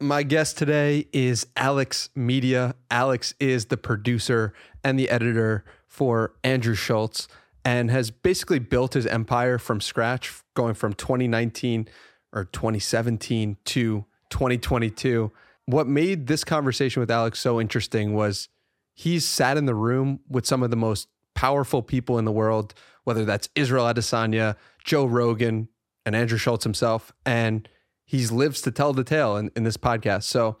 [0.00, 2.76] My guest today is Alex Media.
[2.88, 7.26] Alex is the producer and the editor for Andrew Schulz
[7.64, 11.88] and has basically built his empire from scratch, going from 2019
[12.32, 15.32] or 2017 to 2022.
[15.66, 18.48] What made this conversation with Alex so interesting was
[18.94, 22.72] he's sat in the room with some of the most powerful people in the world,
[23.02, 24.54] whether that's Israel Adesanya,
[24.84, 25.68] Joe Rogan,
[26.06, 27.12] and Andrew Schulz himself.
[27.26, 27.68] And
[28.08, 30.24] he's lives to tell the tale in, in this podcast.
[30.24, 30.56] So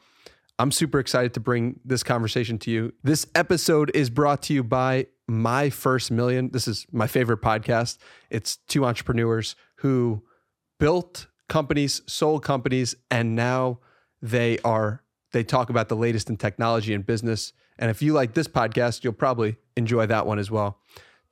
[0.58, 2.92] I'm super excited to bring this conversation to you.
[3.02, 6.50] This episode is brought to you by My First Million.
[6.50, 7.96] This is my favorite podcast.
[8.28, 10.22] It's two entrepreneurs who
[10.78, 13.80] built companies, sold companies, and now
[14.20, 17.52] they are they talk about the latest in technology and business.
[17.78, 20.80] And if you like this podcast, you'll probably enjoy that one as well.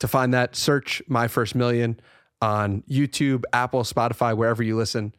[0.01, 1.99] To find that, search My First Million
[2.43, 5.15] on YouTube, Apple, Spotify, wherever you listen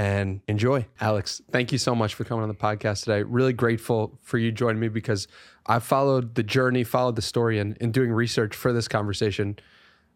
[0.00, 0.86] and enjoy.
[0.98, 3.22] Alex, thank you so much for coming on the podcast today.
[3.22, 5.28] Really grateful for you joining me because
[5.66, 9.58] I've followed the journey, followed the story, and in doing research for this conversation,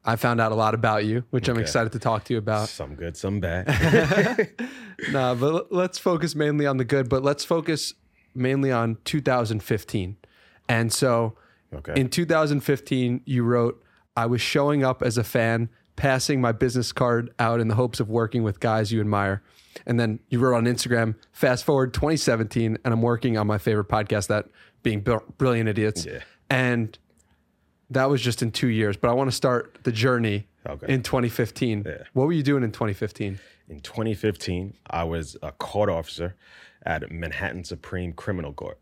[0.03, 2.71] I found out a lot about you, which I'm excited to talk to you about.
[2.71, 4.49] Some good, some bad.
[5.11, 7.93] nah, but let's focus mainly on the good, but let's focus
[8.35, 10.17] mainly on 2015.
[10.67, 11.37] And so
[11.75, 12.01] Okay.
[12.01, 13.83] in 2015, you wrote,
[14.17, 18.01] I was showing up as a fan, passing my business card out in the hopes
[18.01, 19.43] of working with guys you admire.
[19.87, 23.89] And then you wrote on Instagram, fast forward 2017, and I'm working on my favorite
[23.89, 24.47] podcast, that
[24.83, 25.01] being
[25.39, 26.07] Brilliant Idiots.
[26.07, 26.21] Yeah.
[26.51, 26.97] And
[27.91, 28.97] that was just in two years.
[28.97, 30.93] But I want to start the journey Okay.
[30.93, 31.85] in 2015.
[31.87, 32.05] Yeah.
[32.15, 33.39] What were you doing in 2015?
[33.69, 36.35] In 2015, I was a court officer
[36.87, 38.79] at Manhattan Supreme Criminal Court.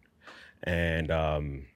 [0.63, 1.67] And um,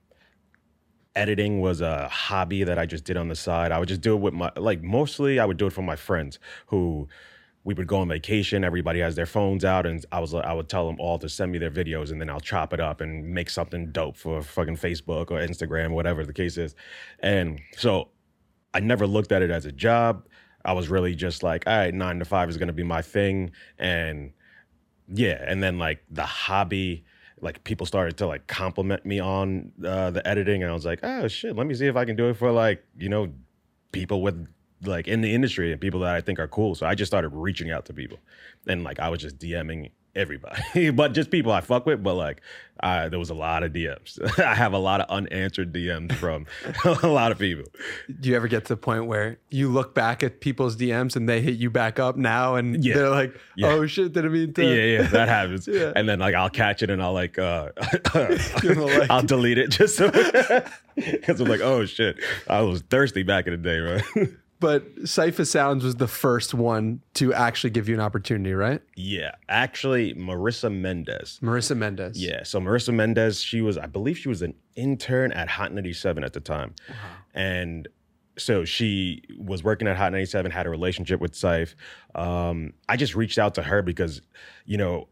[1.14, 3.72] editing was a hobby that I just did on the side.
[3.72, 5.96] I would just do it with my, like, mostly I would do it for my
[5.96, 7.08] friends who
[7.66, 8.62] we would go on vacation.
[8.62, 11.50] Everybody has their phones out, and I was I would tell them all to send
[11.50, 14.76] me their videos, and then I'll chop it up and make something dope for fucking
[14.76, 16.76] Facebook or Instagram, whatever the case is.
[17.18, 18.10] And so
[18.72, 20.28] I never looked at it as a job.
[20.64, 23.50] I was really just like, all right, nine to five is gonna be my thing,
[23.80, 24.32] and
[25.12, 27.04] yeah, and then like the hobby,
[27.40, 31.00] like people started to like compliment me on uh, the editing, and I was like,
[31.02, 33.32] oh shit, let me see if I can do it for like you know
[33.90, 34.46] people with
[34.84, 36.74] like in the industry and people that I think are cool.
[36.74, 38.18] So I just started reaching out to people,
[38.66, 42.02] and like I was just DMing everybody, but just people I fuck with.
[42.02, 42.40] But like,
[42.80, 44.18] I, there was a lot of DMs.
[44.40, 46.46] I have a lot of unanswered DMs from
[47.02, 47.64] a lot of people.
[48.20, 51.28] Do you ever get to the point where you look back at people's DMs and
[51.28, 52.94] they hit you back up now and Yeah.
[52.94, 53.68] they're like, Yeah.
[53.68, 54.64] oh shit, didn't mean to.
[54.64, 55.68] Yeah, yeah, that happens.
[55.68, 55.92] Yeah.
[55.94, 57.70] And then like I'll catch it and I'll like uh
[58.62, 59.10] Give 'em a like.
[59.10, 60.10] I'll delete it just so
[60.94, 64.28] because I'm like, oh shit, I was thirsty back in the day, right?
[64.58, 68.80] But Cipha Sounds was the first one to actually give you an opportunity, right?
[68.96, 71.38] yeah, actually, Marissa Mendez.
[71.42, 72.22] Marissa Mendez.
[72.22, 76.24] Yeah, so Marissa Mendez, she was, I believe, she was an intern at Hot 97
[76.24, 76.74] at the time,
[77.34, 77.86] and
[78.38, 81.74] so she was working at Hot 97, had a relationship with Syph.
[82.14, 84.20] Um, I just reached out to her because,
[84.64, 85.08] you know,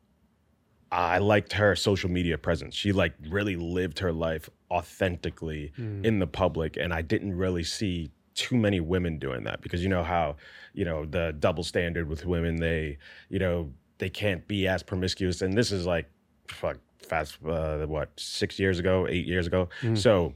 [0.92, 2.74] I liked her social media presence.
[2.74, 8.10] She like really lived her life authentically in the public, and I didn't really see
[8.34, 10.36] too many women doing that because you know how
[10.72, 15.42] you know the double standard with women they you know they can't be as promiscuous.
[15.42, 16.08] And this is like
[16.48, 19.68] fuck fast uh, what six years ago eight years ago?
[19.96, 20.34] So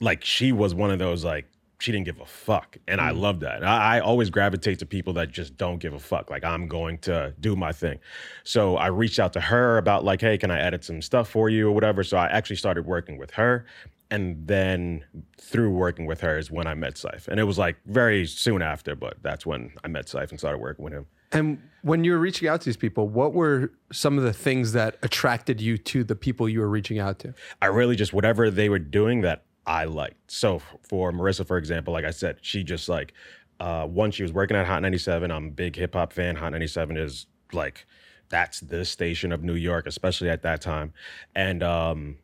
[0.00, 1.46] like she was one of those like
[1.80, 2.78] she didn't give a fuck.
[2.88, 3.62] And i love that.
[3.62, 6.30] I, I always gravitate to people that just don't give a fuck.
[6.30, 7.98] Like i'm going to do my thing.
[8.42, 11.48] So i reached out to her about like hey can i edit some stuff for
[11.48, 12.02] you or whatever?
[12.02, 13.66] So i actually started working with her
[14.10, 15.04] and then
[15.40, 17.28] through working with her is when i met Syph.
[17.28, 20.58] and it was like very soon after but that's when i met Syph and started
[20.58, 24.16] working with him And when you were reaching out to these people, what were some
[24.18, 27.34] of the things that attracted you to the people you were reaching out to?
[27.60, 30.30] I really just whatever they were doing that I liked.
[30.30, 33.12] So for Marissa, for example, like I said, she just like
[33.60, 35.30] uh, once she was working at Hot 97.
[35.30, 36.36] I'm a big hip hop fan.
[36.36, 37.86] Hot 97 is like
[38.28, 40.92] that's the station of New York, especially at that time.
[41.34, 42.16] And um,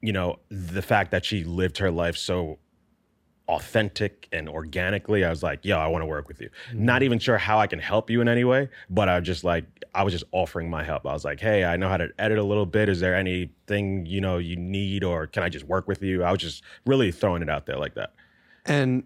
[0.00, 2.58] you know the fact that she lived her life so
[3.48, 6.50] authentic and organically i was like yo i want to work with you.
[6.68, 6.84] Mm-hmm.
[6.84, 9.64] Not even sure how i can help you in any way but i just like
[9.94, 11.06] i was just offering my help.
[11.06, 12.88] I was like hey i know how to edit a little bit.
[12.88, 16.22] Is there anything you know you need or can i just work with you?
[16.22, 18.12] I was just really throwing it out there like that.
[18.66, 19.04] And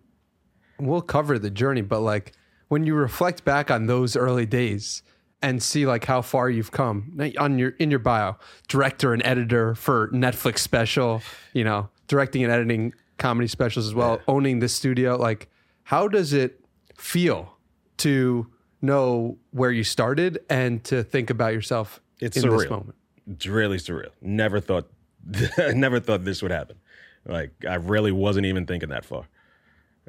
[0.81, 2.33] we'll cover the journey, but like
[2.69, 5.03] when you reflect back on those early days
[5.43, 8.37] and see like how far you've come on your in your bio,
[8.69, 11.23] director and editor for Netflix special,
[11.53, 15.49] you know, directing and editing comedy specials as well, owning this studio, like
[15.85, 16.65] how does it
[16.97, 17.57] feel
[17.99, 18.47] to
[18.81, 22.71] know where you started and to think about yourself It's in this surreal.
[22.71, 22.95] moment?
[23.31, 24.11] It's really surreal.
[24.21, 24.91] Never thought,
[25.75, 26.77] never thought this would happen.
[27.25, 29.29] Like I really wasn't even thinking that far.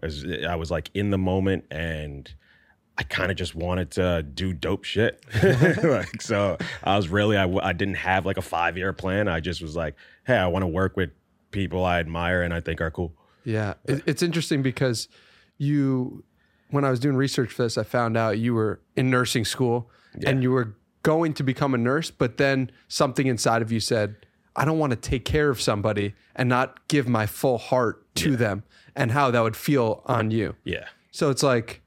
[0.01, 2.33] I was, I was like in the moment, and
[2.97, 5.23] I kind of just wanted to do dope shit.
[5.83, 9.27] like so, I was really I, I didn't have like a five year plan.
[9.27, 9.95] I just was like,
[10.25, 11.11] hey, I want to work with
[11.51, 13.13] people I admire and I think are cool.
[13.45, 15.07] Yeah, it, it's interesting because
[15.57, 16.23] you,
[16.69, 19.89] when I was doing research for this, I found out you were in nursing school
[20.25, 24.15] and you were going to become a nurse, but then something inside of you said,
[24.55, 28.35] I don't want to take care of somebody and not give my full heart to
[28.35, 28.63] them
[28.95, 30.55] and how that would feel on you.
[30.63, 30.85] Yeah.
[31.11, 31.82] So it's like,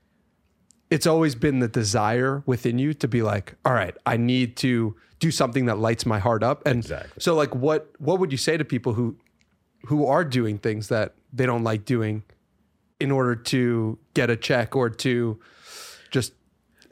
[0.91, 4.95] it's always been the desire within you to be like, all right, I need to
[5.19, 6.67] do something that lights my heart up.
[6.67, 7.11] And Exactly.
[7.21, 9.17] so like what what would you say to people who
[9.87, 12.23] who are doing things that they don't like doing
[13.01, 15.39] in order to get a check or to
[16.11, 16.33] just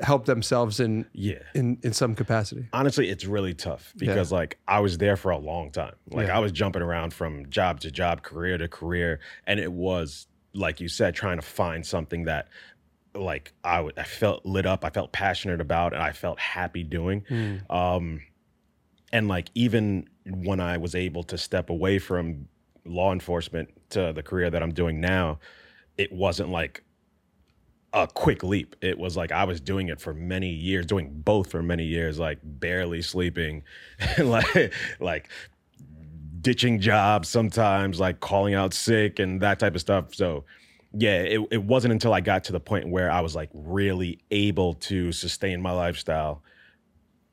[0.00, 1.38] help themselves in Yeah.
[1.54, 2.68] in in some capacity?
[2.72, 6.36] honestly it's really tough because like i was there for a long time like Yeah.
[6.36, 10.80] i was jumping around from job to job career to career and it was like
[10.80, 12.48] you said trying to find something that
[13.14, 16.82] like I w- I felt lit up i felt passionate about and i felt happy
[16.82, 17.24] doing
[17.70, 18.20] um
[19.12, 22.48] and like even when i was able to step away from
[22.84, 25.38] law enforcement to the career that i'm doing now
[25.96, 26.82] it wasn't like
[27.94, 28.74] a quick leap.
[28.80, 32.18] It was like I was doing it for many years, doing both for many years,
[32.18, 33.62] like barely sleeping,
[34.18, 35.30] like like
[36.40, 40.14] ditching jobs sometimes, like calling out sick and that type of stuff.
[40.14, 40.44] So
[40.96, 44.20] yeah, it, it wasn't until I got to the point where I was like really
[44.30, 46.42] able to sustain my lifestyle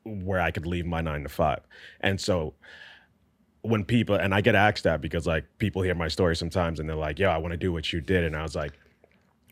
[0.04, 1.60] where I could leave my nine to five.
[2.00, 2.54] And so
[3.62, 6.88] when people and I get asked that because like people hear my story sometimes and
[6.88, 8.72] they're like, "Yo, I want to do what you did," and I was like,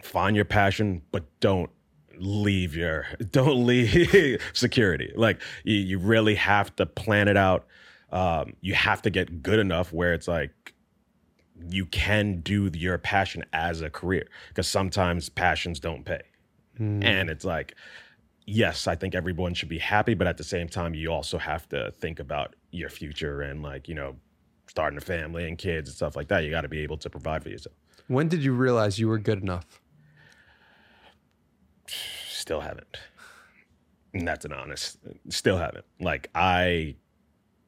[0.03, 1.71] "Find your passion, but don't
[2.17, 5.13] leave your don't leave security.
[5.15, 7.67] Like you, you really have to plan it out.
[8.11, 10.75] Um, you have to get good enough where it's like
[11.69, 16.23] you can do your passion as a career because sometimes passions don't pay,
[16.77, 17.03] hmm.
[17.03, 17.75] and it's like."
[18.51, 21.69] yes, I think everyone should be happy, but at the same time, you also have
[21.69, 24.17] to think about your future and like, you know,
[24.67, 26.45] starting a family and kids and stuff like that.
[26.45, 27.77] You got to be able to provide for yourself.
[28.09, 29.81] When did you realize you were good enough?
[32.29, 32.97] Still haven't.
[34.13, 34.99] And that's an honest,
[35.29, 35.85] still haven't.
[36.01, 36.97] Like, I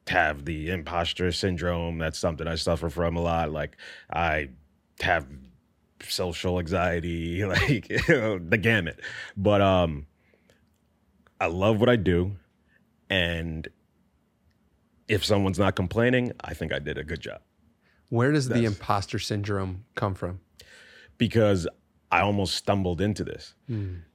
[0.07, 1.97] have the imposter syndrome.
[1.97, 3.51] That's something I suffer from a lot.
[3.51, 3.77] Like,
[4.11, 4.49] I
[5.01, 5.27] have
[6.07, 8.99] social anxiety, like the gamut.
[9.37, 10.05] But um,
[11.39, 12.33] I love what I do,
[13.09, 13.67] and
[15.07, 17.41] if someone's not complaining, I think I did a good job
[18.09, 20.39] Where does the imposter syndrome come from?
[21.17, 21.67] because
[22.11, 23.53] I almost stumbled into this.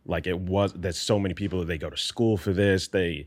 [0.05, 3.27] Like it was there's so many people that they go to school for this, they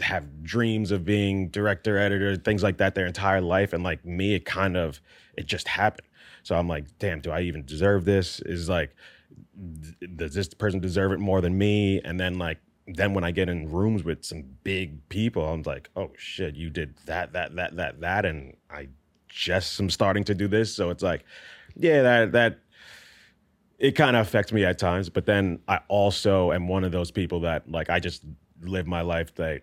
[0.00, 4.34] have dreams of being director, editor, things like that their entire life and like me
[4.34, 5.00] it kind of
[5.36, 6.08] it just happened.
[6.42, 8.40] So I'm like, damn, do I even deserve this?
[8.40, 8.94] Is like
[10.16, 12.00] does this person deserve it more than me?
[12.04, 15.90] And then like then when I get in rooms with some big people, I'm like,
[15.96, 18.88] oh shit, you did that, that, that, that, that, and I
[19.28, 20.72] just am starting to do this.
[20.72, 21.24] So it's like,
[21.74, 22.58] yeah, that that
[23.78, 25.08] it kind of affects me at times.
[25.08, 28.24] But then I also am one of those people that like I just
[28.62, 29.62] live my life that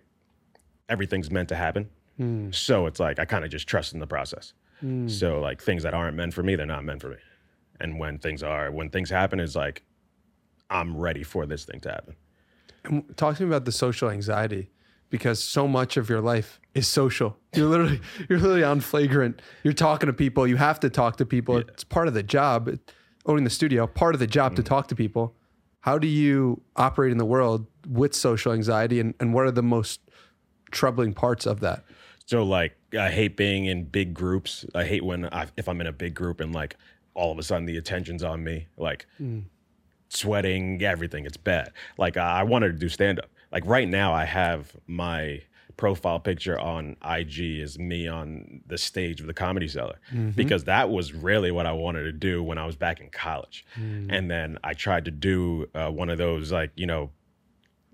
[0.88, 1.88] everything's meant to happen.
[2.16, 2.50] Hmm.
[2.52, 4.52] So it's like I kind of just trust in the process.
[4.80, 5.08] Hmm.
[5.08, 7.16] So like things that aren't meant for me, they're not meant for me.
[7.80, 9.82] And when things are, when things happen, it's like
[10.70, 12.16] I'm ready for this thing to happen.
[12.84, 14.70] And talk to me about the social anxiety
[15.10, 17.36] because so much of your life is social.
[17.54, 19.40] You're literally you're literally on flagrant.
[19.62, 20.46] You're talking to people.
[20.46, 21.58] You have to talk to people.
[21.58, 22.78] It's part of the job.
[23.26, 24.66] Owning the studio, part of the job to hmm.
[24.66, 25.34] talk to people.
[25.84, 29.62] How do you operate in the world with social anxiety and, and what are the
[29.62, 30.00] most
[30.70, 31.84] troubling parts of that?
[32.24, 34.64] So like I hate being in big groups.
[34.74, 36.78] I hate when I, if I'm in a big group and like
[37.12, 39.40] all of a sudden the attention's on me, like hmm.
[40.08, 41.26] sweating, everything.
[41.26, 41.70] It's bad.
[41.98, 43.28] Like I wanted to do stand up.
[43.52, 45.42] Like right now, I have my
[45.76, 49.98] profile picture on IG is me on the stage of the Comedy Cellar
[50.34, 53.64] because that was really what I wanted to do when I was back in college.
[54.10, 57.10] And then I tried to do uh, one of those like you know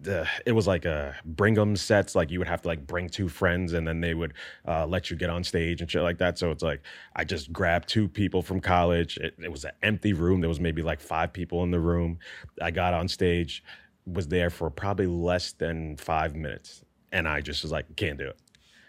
[0.03, 2.15] the, it was like a bringer sets.
[2.15, 4.33] Like you would have to like bring two friends, and then they would
[4.67, 6.39] uh, let you get on stage and shit like that.
[6.39, 6.81] So it's like
[7.15, 9.19] I just grabbed two people from college.
[9.19, 10.41] It, it was an empty room.
[10.41, 12.19] There was maybe like five people in the room.
[12.63, 13.63] I got on stage,
[14.07, 18.29] was there for probably less than five minutes, and I just was like, can't do
[18.29, 18.38] it.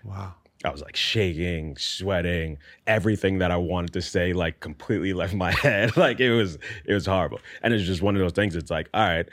[0.03, 0.35] Wow.
[0.63, 5.51] I was like shaking, sweating, everything that I wanted to say like completely left my
[5.63, 5.97] head.
[5.97, 7.39] like it was it was horrible.
[7.63, 9.27] And it's just one of those things it's like, all right,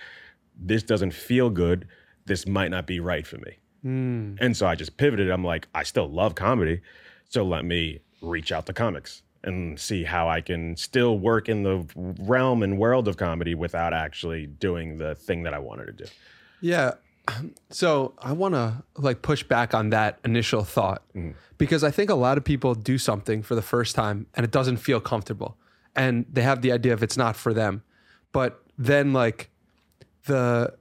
[0.59, 1.87] this doesn't feel good.
[2.27, 3.59] This might not be right for me.
[3.83, 4.35] Hmm.
[4.41, 5.31] And so I just pivoted.
[5.31, 6.81] I'm like, I still love comedy.
[7.29, 11.63] So let me reach out to comics and see how I can still work in
[11.63, 16.05] the realm and world of comedy without actually doing the thing that I wanted to
[16.05, 16.11] do.
[16.61, 16.95] Yeah.
[17.71, 21.35] So I want to like push back on that initial thought mm.
[21.59, 24.51] because I think a lot of people do something for the first time and it
[24.51, 25.57] doesn't feel comfortable
[25.95, 27.83] and they have the idea of it's not for them.
[28.33, 29.51] But then like
[30.25, 30.75] the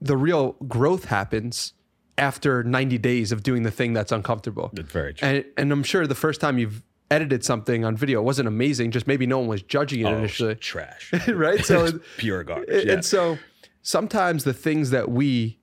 [0.00, 1.74] the real growth happens
[2.18, 4.70] after 90 days of doing the thing that's uncomfortable.
[4.74, 5.28] Very true.
[5.28, 8.90] And and I'm sure the first time you've edited something on video it wasn't amazing,
[8.90, 10.54] just maybe no one was judging it Oh, initially.
[10.56, 11.12] trash.
[11.28, 11.64] right?
[11.64, 12.86] So Pure garbage.
[12.86, 12.94] Yeah.
[12.94, 13.38] and so
[13.82, 15.58] sometimes the things that we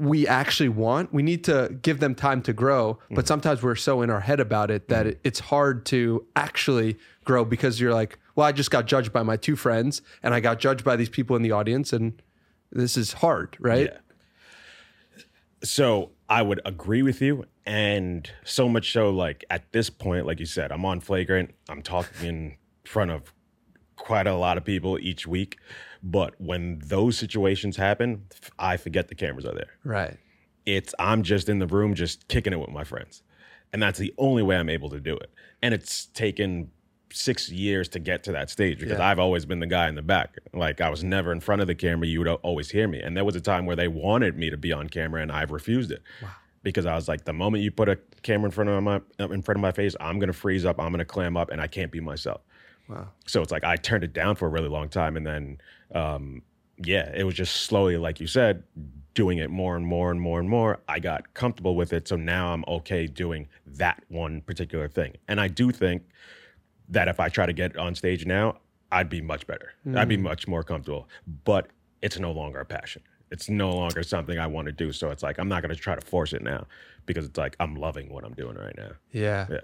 [0.00, 2.98] we actually want, we need to give them time to grow.
[3.10, 3.28] But mm.
[3.28, 5.10] sometimes we're so in our head about it that mm.
[5.10, 9.24] it, it's hard to actually grow because you're like, well, I just got judged by
[9.24, 12.22] my two friends and I got judged by these people in the audience and
[12.70, 13.90] this is hard, right?
[13.92, 15.22] Yeah.
[15.64, 17.44] So I would agree with you.
[17.66, 21.54] And so much so, like at this point, like you said, I'm on flagrant.
[21.68, 23.34] I'm talking in front of
[23.96, 25.58] quite a lot of people each week.
[26.02, 28.24] But when those situations happen,
[28.58, 29.70] I forget the cameras are there.
[29.84, 30.16] Right.
[30.66, 33.22] It's I'm just in the room, just kicking it with my friends.
[33.72, 35.30] And that's the only way I'm able to do it.
[35.62, 36.70] And it's taken
[37.10, 39.08] six years to get to that stage because Yeah.
[39.10, 40.36] I've always been the guy in the back.
[40.52, 42.06] Like I was never in front of the camera.
[42.06, 43.00] You would always hear me.
[43.00, 45.50] And there was a time where they wanted me to be on camera and I've
[45.50, 46.02] refused it.
[46.22, 46.28] Wow.
[46.62, 49.42] Because I was like, the moment you put a camera in front of my in
[49.42, 51.90] front of my face, I'm gonna freeze up, I'm gonna clam up, and I can't
[51.90, 52.42] be myself.
[52.88, 53.08] Wow.
[53.26, 55.58] So it's like I turned it down for a really long time, and then
[55.94, 56.42] um,
[56.82, 58.62] yeah, it was just slowly, like you said,
[59.14, 60.78] doing it more and more and more and more.
[60.88, 65.16] I got comfortable with it, so now I'm okay doing that one particular thing.
[65.26, 66.02] And I do think
[66.88, 68.58] that if I try to get on stage now,
[68.92, 69.72] I'd be much better.
[69.94, 71.08] I'd be much more comfortable.
[71.44, 71.68] But
[72.00, 73.02] it's no longer a passion.
[73.30, 74.92] It's no longer something I want to do.
[74.92, 76.66] So it's like I'm not going to try to force it now
[77.04, 78.92] because it's like I'm loving what I'm doing right now.
[79.12, 79.46] Yeah.
[79.50, 79.60] Yeah.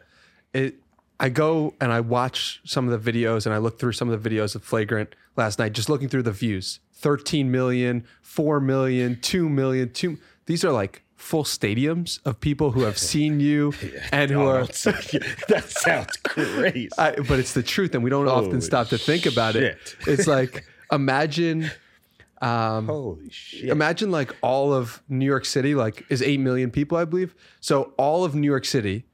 [0.52, 0.76] It
[1.20, 4.22] I go and I watch some of the videos and I look through some of
[4.22, 6.80] the videos of Flagrant last night, just looking through the views.
[6.94, 12.82] 13 million, 4 million, 2 million, 2 these are like full stadiums of people who
[12.82, 13.72] have seen you
[14.12, 14.66] and who are
[15.48, 16.88] that sounds crazy.
[16.98, 19.78] I, but it's the truth and we don't often stop to think about it.
[20.06, 21.70] It's like imagine
[22.42, 23.70] um, Holy shit.
[23.70, 27.34] imagine like all of New York City, like is 8 million people, I believe.
[27.60, 29.04] So all of New York City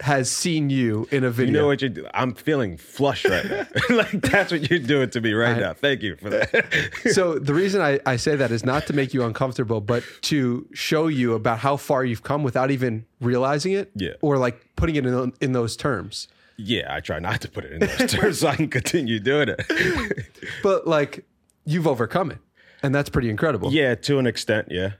[0.00, 1.52] has seen you in a video.
[1.54, 2.10] You know what you're doing?
[2.14, 3.66] I'm feeling flush right now.
[3.96, 5.72] like that's what you're doing to me right now.
[5.72, 6.90] Thank you for that.
[7.12, 10.66] so the reason I, I say that is not to make you uncomfortable, but to
[10.74, 14.14] show you about how far you've come without even realizing it Yeah.
[14.20, 16.26] or like putting it in, in those terms.
[16.56, 19.48] yeah, I try not to put it in those terms so I can continue doing
[19.56, 20.26] it.
[20.62, 21.24] But like
[21.64, 22.38] you've overcome it.
[22.82, 23.72] And that's pretty incredible.
[23.72, 24.92] yeah, to an extent, yeah.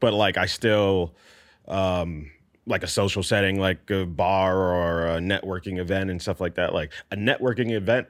[0.00, 1.14] But like I still
[1.66, 2.30] um
[2.68, 6.74] like a social setting like a bar or a networking event and stuff like that.
[6.74, 8.08] Like a networking event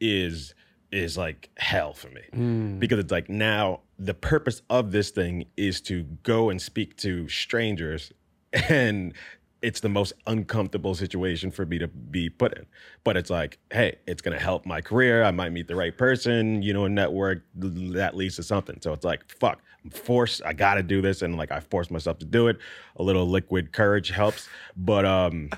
[0.00, 0.54] is
[0.92, 2.22] is like hell for me.
[2.34, 2.78] Mm.
[2.80, 7.28] Because it's like now the purpose of this thing is to go and speak to
[7.28, 8.12] strangers
[8.68, 9.14] and
[9.62, 12.66] it's the most uncomfortable situation for me to be put in.
[13.04, 15.22] But it's like, hey, it's gonna help my career.
[15.22, 18.78] I might meet the right person, you know, a network that leads to something.
[18.80, 20.42] So it's like, fuck, forced.
[20.44, 22.58] I gotta do this, and like I forced myself to do it.
[22.96, 25.50] A little liquid courage helps, but um,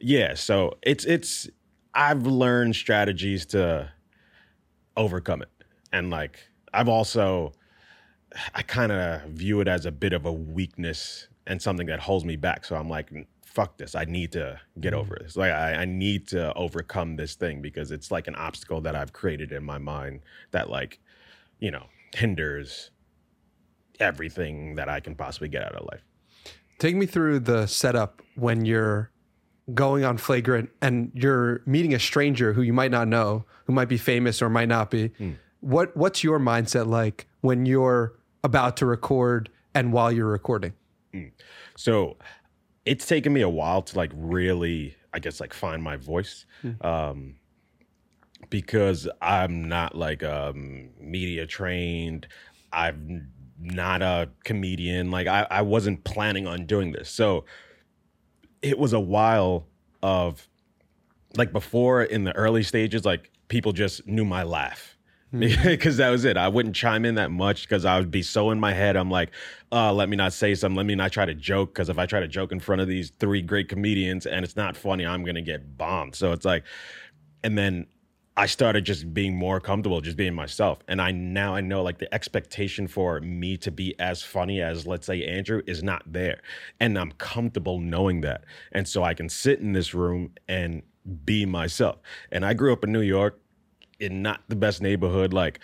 [0.00, 0.34] yeah.
[0.34, 1.48] So it's it's
[1.94, 3.90] I've learned strategies to
[4.96, 5.50] overcome it,
[5.92, 6.38] and like
[6.72, 7.52] I've also
[8.54, 12.24] I kind of view it as a bit of a weakness and something that holds
[12.24, 12.64] me back.
[12.64, 13.10] So I'm like,
[13.44, 13.94] fuck this.
[13.94, 15.36] I need to get over this.
[15.36, 19.12] Like I, I need to overcome this thing because it's like an obstacle that I've
[19.12, 20.20] created in my mind
[20.52, 21.00] that like,
[21.58, 22.90] you know, hinders
[24.00, 26.02] everything that I can possibly get out of life.
[26.78, 29.10] Take me through the setup when you're
[29.74, 33.88] going on flagrant and you're meeting a stranger who you might not know, who might
[33.88, 35.08] be famous or might not be.
[35.08, 35.32] Hmm.
[35.60, 40.72] What what's your mindset like when you're about to record and while you're recording?
[41.76, 42.16] So
[42.84, 46.46] it's taken me a while to like really, I guess, like find my voice.
[46.80, 47.36] Um,
[48.50, 52.26] because I'm not like um media trained.
[52.72, 53.28] I'm
[53.62, 55.10] not a comedian.
[55.10, 57.10] Like I, I wasn't planning on doing this.
[57.10, 57.44] So
[58.60, 59.66] it was a while
[60.02, 60.48] of
[61.36, 64.96] like before in the early stages, like people just knew my laugh.
[65.64, 66.36] Because that was it.
[66.36, 68.96] I wouldn't chime in that much because I would be so in my head.
[68.96, 69.30] I'm like,
[69.72, 70.76] uh, let me not say something.
[70.76, 71.72] Let me not try to joke.
[71.72, 74.56] Because if I try to joke in front of these three great comedians and it's
[74.56, 76.16] not funny, I'm going to get bombed.
[76.16, 76.64] So it's like,
[77.42, 77.86] and then
[78.36, 80.78] I started just being more comfortable, just being myself.
[80.88, 84.86] And I now I know like the expectation for me to be as funny as
[84.86, 86.40] let's say Andrew is not there.
[86.80, 88.44] And I'm comfortable knowing that.
[88.72, 90.82] And so I can sit in this room and
[91.24, 91.98] be myself.
[92.30, 93.38] And I grew up in New York
[94.00, 95.34] in not the best neighborhood.
[95.34, 95.60] Like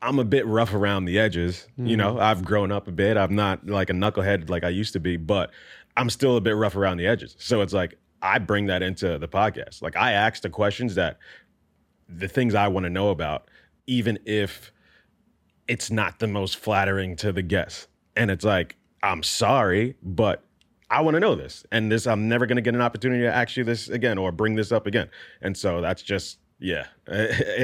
[0.00, 1.66] I'm a bit rough around the edges.
[1.78, 1.88] Mm.
[1.88, 3.16] You know, I've grown up a bit.
[3.16, 5.50] I'm not like a knucklehead like I used to be, but
[5.96, 7.34] I'm still a bit rough around the edges.
[7.40, 9.82] So it's like I bring that into the podcast.
[9.82, 11.18] Like I ask the questions that
[12.08, 13.48] the things I want to know about,
[13.86, 14.72] even if
[15.68, 17.88] it's not the most flattering to the guests.
[18.14, 20.44] And it's like, I'm sorry, but
[20.90, 21.64] I want to know this.
[21.72, 24.32] And this, I'm never going to get an opportunity to ask you this again or
[24.32, 25.10] bring this up again.
[25.42, 26.86] And so that's just, yeah,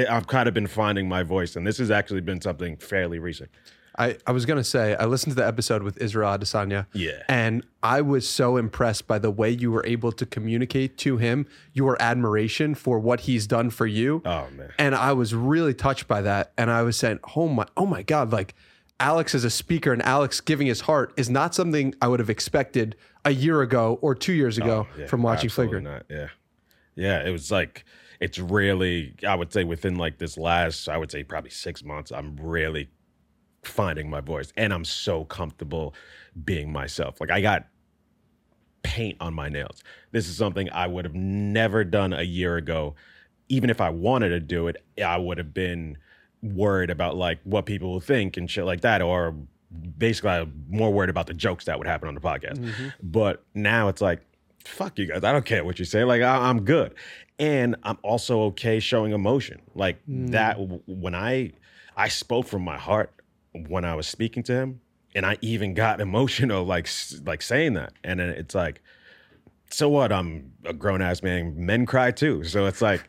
[0.09, 1.55] I've kind of been finding my voice.
[1.55, 3.49] And this has actually been something fairly recent.
[3.97, 6.87] I, I was gonna say I listened to the episode with Israel Adesanya.
[6.93, 7.23] Yeah.
[7.27, 11.45] And I was so impressed by the way you were able to communicate to him
[11.73, 14.21] your admiration for what he's done for you.
[14.25, 14.71] Oh man.
[14.79, 16.53] And I was really touched by that.
[16.57, 18.55] And I was saying, Oh my oh my God, like
[18.99, 22.29] Alex as a speaker and Alex giving his heart is not something I would have
[22.29, 22.95] expected
[23.25, 25.85] a year ago or two years ago oh, yeah, from watching Flagrant.
[25.85, 26.27] Not, yeah.
[26.95, 27.23] Yeah.
[27.25, 27.85] It was like
[28.19, 32.11] it's really I would say within like this last, I would say probably six months,
[32.11, 32.89] I'm really
[33.63, 35.93] finding my voice and I'm so comfortable
[36.43, 37.19] being myself.
[37.19, 37.67] Like I got
[38.83, 39.83] paint on my nails.
[40.11, 42.95] This is something I would have never done a year ago.
[43.49, 45.97] Even if I wanted to do it, I would have been
[46.41, 49.33] worried about like what people will think and shit like that or
[49.97, 52.57] basically I'm more worried about the jokes that would happen on the podcast.
[52.57, 52.87] Mm-hmm.
[53.01, 54.21] But now it's like
[54.63, 55.23] fuck you guys.
[55.23, 56.03] I don't care what you say.
[56.03, 56.93] Like I, am good.
[57.39, 59.61] And I'm also okay showing emotion.
[59.75, 60.31] Like mm.
[60.31, 61.53] that when I
[61.95, 63.11] I spoke from my heart
[63.53, 64.81] when I was speaking to him,
[65.15, 66.87] and I even got emotional, like
[67.25, 68.81] like saying that, and then it's like,
[69.69, 70.11] so what?
[70.11, 71.53] I'm a grown ass man.
[71.65, 73.07] Men cry too, so it's like.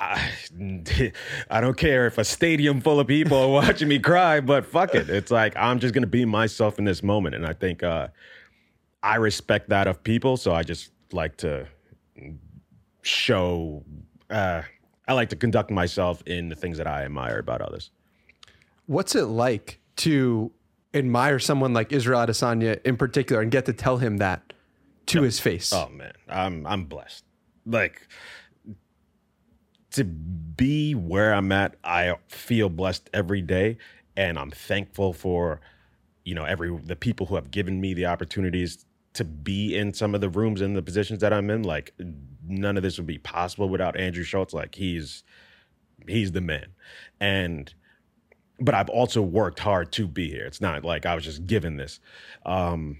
[0.00, 0.32] I,
[1.48, 4.96] I don't care if a stadium full of people are watching me cry, but fuck
[4.96, 5.08] it.
[5.08, 8.08] It's like I'm just gonna be myself in this moment, and I think uh,
[9.00, 10.36] I respect that of people.
[10.36, 11.68] So I just like to
[13.02, 13.84] show.
[14.28, 14.62] Uh,
[15.06, 17.90] I like to conduct myself in the things that I admire about others.
[18.86, 20.52] What's it like to
[20.94, 24.52] admire someone like Israel Adesanya in particular and get to tell him that
[25.06, 25.72] to his face?
[25.72, 27.24] Oh man, I'm I'm blessed.
[27.64, 28.06] Like
[29.92, 33.78] to be where I'm at, I feel blessed every day,
[34.16, 35.60] and I'm thankful for
[36.24, 40.14] you know every the people who have given me the opportunities to be in some
[40.14, 41.62] of the rooms and the positions that I'm in.
[41.62, 41.94] Like
[42.46, 44.52] none of this would be possible without Andrew Schulz.
[44.52, 45.24] Like he's
[46.08, 46.66] he's the man,
[47.20, 47.72] and
[48.64, 50.44] but I've also worked hard to be here.
[50.44, 52.00] It's not like I was just given this.
[52.46, 52.98] Um,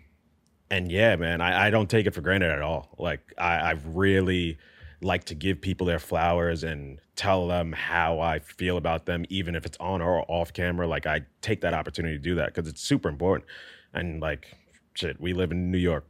[0.70, 2.94] and yeah, man, I, I, don't take it for granted at all.
[2.98, 4.58] Like I, I've really
[5.02, 9.54] like to give people their flowers and tell them how I feel about them, even
[9.54, 10.86] if it's on or off camera.
[10.86, 13.44] Like I take that opportunity to do that because it's super important.
[13.92, 14.56] And like,
[14.94, 16.06] shit, we live in New York.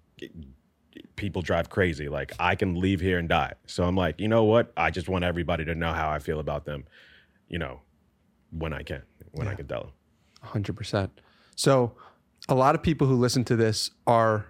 [1.16, 2.08] People drive crazy.
[2.08, 3.54] Like I can leave here and die.
[3.66, 4.72] So I'm like, you know what?
[4.76, 6.84] I just want everybody to know how I feel about them.
[7.48, 7.80] You know,
[8.56, 9.52] when I can when yeah.
[9.52, 10.62] I can tell them.
[10.62, 11.10] 100%.
[11.56, 11.92] So,
[12.48, 14.46] a lot of people who listen to this are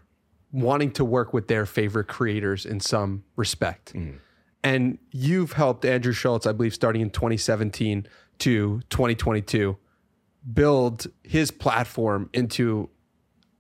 [0.50, 3.92] wanting to work with their favorite creators in some respect.
[3.94, 4.18] Mm.
[4.64, 8.06] And you've helped Andrew Schulz, I believe, starting in 2017
[8.38, 9.76] to 2022,
[10.52, 12.88] build his platform into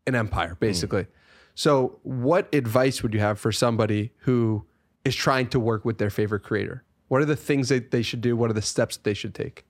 [0.06, 1.04] an empire, basically.
[1.04, 1.08] Mm.
[1.54, 4.64] So, what advice would you have for somebody who
[5.04, 6.84] is trying to work with their favorite creator?
[7.08, 8.36] What are the things that they should do?
[8.36, 9.66] What are the steps that they should take?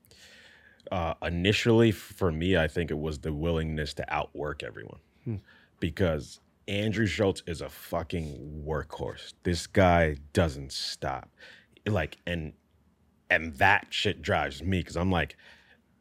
[0.90, 5.36] Uh, initially for me, I think it was the willingness to outwork everyone hmm.
[5.80, 9.32] because Andrew Schulz is a fucking workhorse.
[9.42, 11.28] This guy doesn't stop.
[11.86, 12.52] Like, and
[13.30, 15.36] and that shit drives me because I'm like,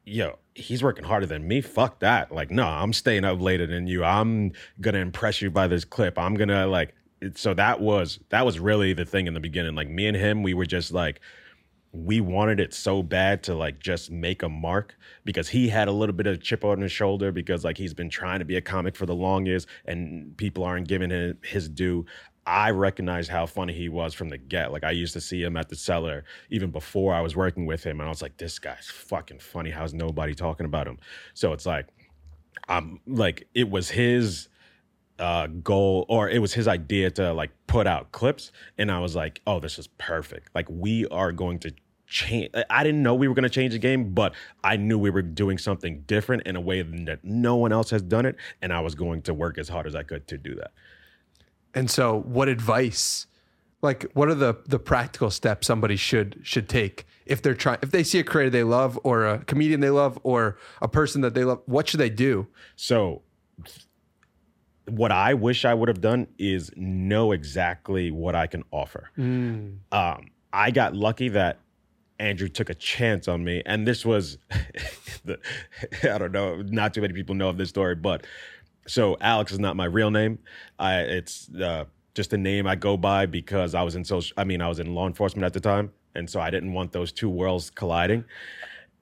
[0.06, 1.62] yo, he's working harder than me.
[1.62, 2.32] Fuck that.
[2.32, 4.04] Like, no, I'm staying up later than you.
[4.04, 6.18] I'm gonna impress you by this clip.
[6.18, 6.94] I'm gonna like.
[7.36, 9.76] So that was that was really the thing in the beginning.
[9.76, 11.22] Like me and him, we were just like
[11.94, 15.92] we wanted it so bad to like just make a mark because he had a
[15.92, 18.62] little bit of chip on his shoulder because like he's been trying to be a
[18.62, 22.06] comic for the longest and people aren't giving him his due.
[22.46, 24.72] I recognized how funny he was from the get.
[24.72, 27.84] Like I used to see him at the cellar even before I was working with
[27.84, 29.70] him, and I was like, "This guy's fucking funny.
[29.70, 30.98] How's nobody talking about him?"
[31.36, 31.88] So it's like,
[32.68, 34.48] I'm like, it was his
[35.22, 39.16] uh, goal or it was his idea to like put out clips and i was
[39.16, 41.72] like oh this is perfect like we are going to
[42.08, 45.10] change i didn't know we were going to change the game but i knew we
[45.10, 48.74] were doing something different in a way that no one else has done it and
[48.74, 50.72] i was going to work as hard as i could to do that
[51.74, 53.28] and so what advice
[53.82, 57.92] Like, what are the the practical steps somebody should should take if they're trying if
[57.92, 61.34] they see a creator they love or a comedian they love or a person that
[61.34, 61.62] they love?
[61.66, 62.48] What should they do?
[62.76, 63.24] So,
[64.88, 69.12] what I wish I would have done is know exactly what I can offer.
[69.92, 71.60] Um, I got lucky that
[72.20, 74.38] Andrew took a chance on me, and this was,
[75.26, 75.40] the,
[76.04, 78.26] I don't know, not too many people know of this story, but
[78.88, 80.40] so Alex is not my real name.
[80.80, 84.34] I it's uh, just a name I go by because I was in social.
[84.38, 86.92] I mean, I was in law enforcement at the time, and so I didn't want
[86.92, 88.26] those two worlds colliding.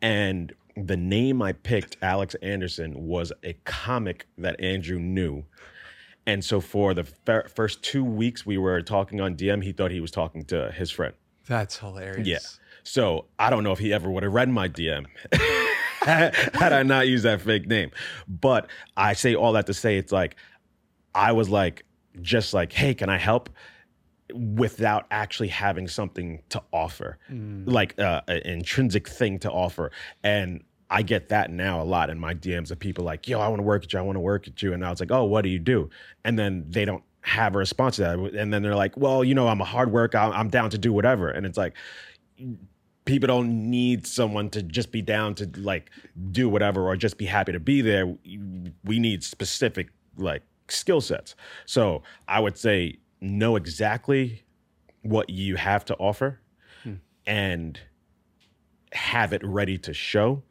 [0.01, 0.53] And
[0.87, 5.45] the name I picked, Alex Anderson, was a comic that Andrew knew.
[6.25, 9.91] And so for the fir- first two weeks we were talking on DM, he thought
[9.91, 11.13] he was talking to his friend.
[11.47, 12.27] That's hilarious.
[12.27, 12.39] Yeah.
[12.83, 15.05] So I don't know if he ever would have read my DM
[16.01, 17.91] had I not used that fake name.
[18.27, 20.35] But I say all that to say it's like
[21.15, 21.83] I was like
[22.21, 23.49] just like, hey, can I help?
[24.31, 27.17] Without actually having something to offer,
[27.65, 29.91] like uh, an intrinsic thing to offer.
[30.23, 33.47] And I get that now a lot in my DMs of people like, yo, I
[33.47, 33.99] want to work at you.
[33.99, 34.73] I want to work at you.
[34.73, 35.89] And I was like, oh, what do you do?
[36.25, 38.17] And then they don't have a response to that.
[38.17, 40.17] And then they're like, well, you know, I'm a hard worker.
[40.17, 41.29] I'm I'm down to do whatever.
[41.29, 41.75] And it's like,
[43.05, 45.89] people don't need someone to just be down to like
[46.31, 48.05] do whatever or just be happy to be there.
[48.83, 51.35] We need specific like skill sets.
[51.65, 54.43] So I would say know exactly
[55.01, 56.39] what you have to offer
[56.83, 56.95] hmm.
[57.25, 57.79] and
[58.91, 60.43] have it ready to show.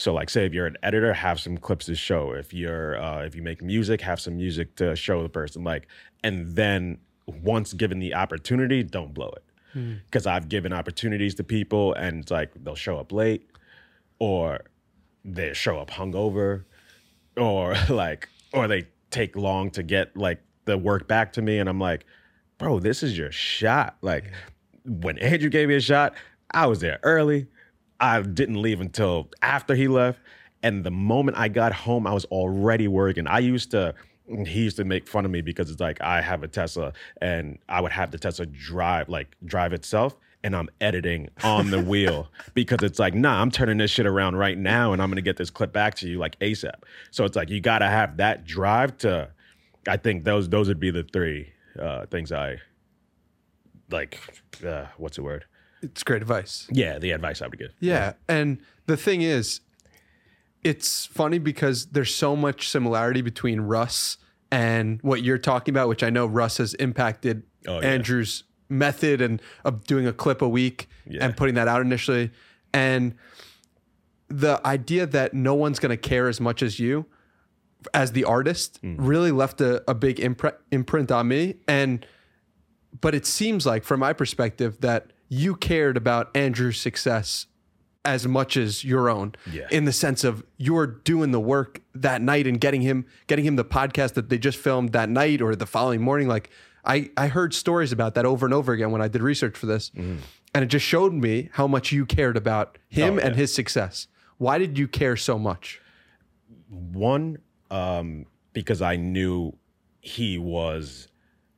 [0.00, 2.32] So like say if you're an editor, have some clips to show.
[2.32, 5.62] If you're uh, if you make music, have some music to show the person.
[5.62, 5.88] Like
[6.24, 9.44] and then once given the opportunity, don't blow it
[10.06, 13.50] because I've given opportunities to people and it's like they'll show up late
[14.18, 14.60] or
[15.22, 16.64] they show up hungover
[17.36, 21.68] or like or they take long to get like the work back to me and
[21.68, 22.06] I'm like,
[22.56, 23.98] bro, this is your shot.
[24.00, 24.32] Like
[24.86, 26.14] when Andrew gave me a shot,
[26.52, 27.48] I was there early.
[28.00, 30.20] I didn't leave until after he left.
[30.62, 33.26] And the moment I got home, I was already working.
[33.26, 33.94] I used to
[34.46, 37.58] he used to make fun of me because it's like I have a Tesla and
[37.68, 42.28] I would have the Tesla drive like drive itself and I'm editing on the wheel
[42.54, 45.36] because it's like, nah, I'm turning this shit around right now and I'm gonna get
[45.36, 46.76] this clip back to you like ASAP.
[47.10, 49.30] So it's like you gotta have that drive to
[49.88, 52.58] I think those those would be the three uh things I
[53.90, 54.20] like
[54.64, 55.44] uh what's the word?
[55.82, 56.66] It's great advice.
[56.70, 57.72] Yeah, the advice I would give.
[57.80, 58.12] Yeah.
[58.28, 59.60] And the thing is,
[60.62, 64.18] it's funny because there's so much similarity between Russ
[64.52, 67.88] and what you're talking about, which I know Russ has impacted Oh, yeah.
[67.88, 71.24] Andrew's method and of doing a clip a week Yeah.
[71.24, 72.30] and putting that out initially.
[72.72, 73.14] And
[74.28, 77.06] the idea that no one's going to care as much as you
[77.94, 78.96] as the artist Hmm.
[78.96, 81.56] really left a, a big imprint imprint on me.
[81.66, 82.04] And
[83.00, 87.46] but it seems like from my perspective that you cared about Andrew's success
[88.04, 89.68] as much as your own Yeah.
[89.70, 93.56] in the sense of you're doing the work that night and getting him getting him
[93.56, 96.26] the podcast that they just filmed that night or the following morning.
[96.26, 96.50] Like
[96.84, 99.66] I I heard stories about that over and over again when I did research for
[99.66, 99.90] this.
[99.94, 104.08] And it just showed me how much you cared about him Oh, and his success.
[104.38, 105.80] Why did you care so much?
[106.68, 107.38] One,
[107.70, 109.56] um, because I knew
[110.00, 111.06] he was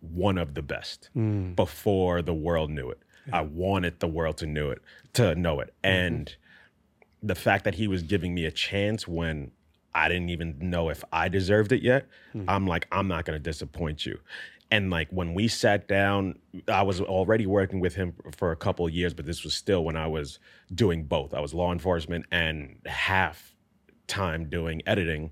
[0.01, 1.09] one of the best
[1.55, 2.99] before the world knew it.
[3.31, 4.83] I wanted the world to know it,
[5.15, 5.95] to know it, mm-hmm.
[5.95, 6.37] and
[7.23, 9.53] the fact that he was giving me a chance when
[9.95, 12.07] I didn't even know if I deserved it yet.
[12.35, 12.49] Mm-hmm.
[12.49, 14.19] I'm like, I'm not going to disappoint you.
[14.71, 18.87] And like when we sat down, I was already working with him for a couple
[18.87, 20.39] of years, but this was still when I was
[20.75, 21.35] doing both.
[21.35, 23.55] I was law enforcement and half
[24.07, 25.31] time doing editing.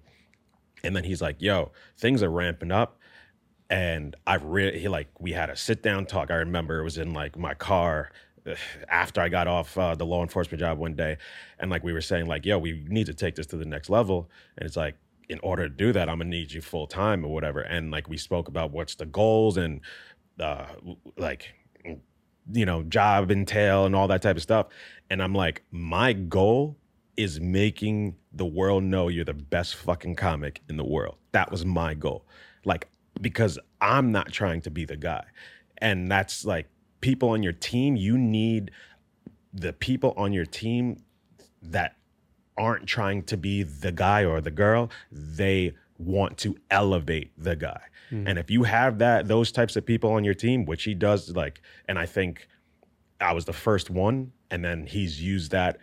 [0.85, 2.99] And then he's like, yo, things are ramping up.
[3.70, 6.30] And I've really, like, we had a sit down talk.
[6.30, 8.11] I remember it was in like my car
[8.88, 11.16] after I got off uh, the law enforcement job one day.
[11.59, 13.88] And like, we were saying, like, yo, we need to take this to the next
[13.88, 14.28] level.
[14.59, 14.96] And it's like,
[15.28, 17.61] in order to do that, I'm gonna need you full time or whatever.
[17.61, 19.80] And like, we spoke about what's the goals and
[20.40, 20.66] uh,
[21.16, 21.54] like,
[22.52, 24.66] you know, job entail and all that type of stuff.
[25.09, 26.76] And I'm like, my goal
[27.16, 31.16] is making the world know you're the best fucking comic in the world.
[31.33, 32.24] That was my goal.
[32.64, 32.88] Like,
[33.20, 35.24] because I'm not trying to be the guy.
[35.78, 36.68] And that's like
[37.00, 38.70] people on your team, you need
[39.52, 41.02] the people on your team
[41.62, 41.96] that
[42.56, 44.90] aren't trying to be the guy or the girl.
[45.11, 47.80] They want to elevate the guy.
[48.11, 48.26] Hmm.
[48.26, 51.35] And if you have that, those types of people on your team, which he does,
[51.35, 52.48] like, and I think
[53.20, 55.78] I was the first one, and then he's used that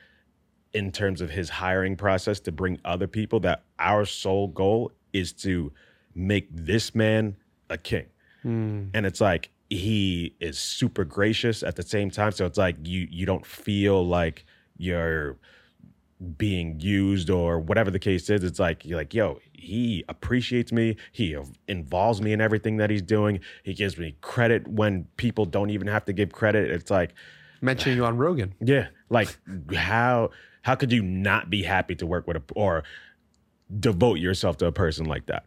[0.73, 5.33] in terms of his hiring process to bring other people that our sole goal is
[5.33, 5.71] to
[6.17, 7.37] make this man
[7.69, 8.07] a king.
[8.41, 8.85] Hmm.
[8.93, 12.31] And it's like he is super gracious at the same time.
[12.31, 14.45] So it's like you you don't feel like
[14.77, 15.37] you're
[16.37, 18.43] being used or whatever the case is.
[18.43, 20.97] It's like you're like, yo, he appreciates me.
[21.11, 23.39] He involves me in everything that he's doing.
[23.63, 26.71] He gives me credit when people don't even have to give credit.
[26.71, 27.13] It's like
[27.61, 28.55] mentioning you on Rogan.
[28.59, 29.37] Yeah, like
[29.75, 30.31] how
[30.63, 32.83] how could you not be happy to work with a or
[33.79, 35.45] devote yourself to a person like that?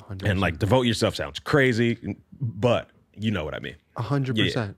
[0.00, 0.28] 100%.
[0.28, 3.76] And like devote yourself sounds crazy, but you know what I mean.
[3.96, 4.76] A hundred percent.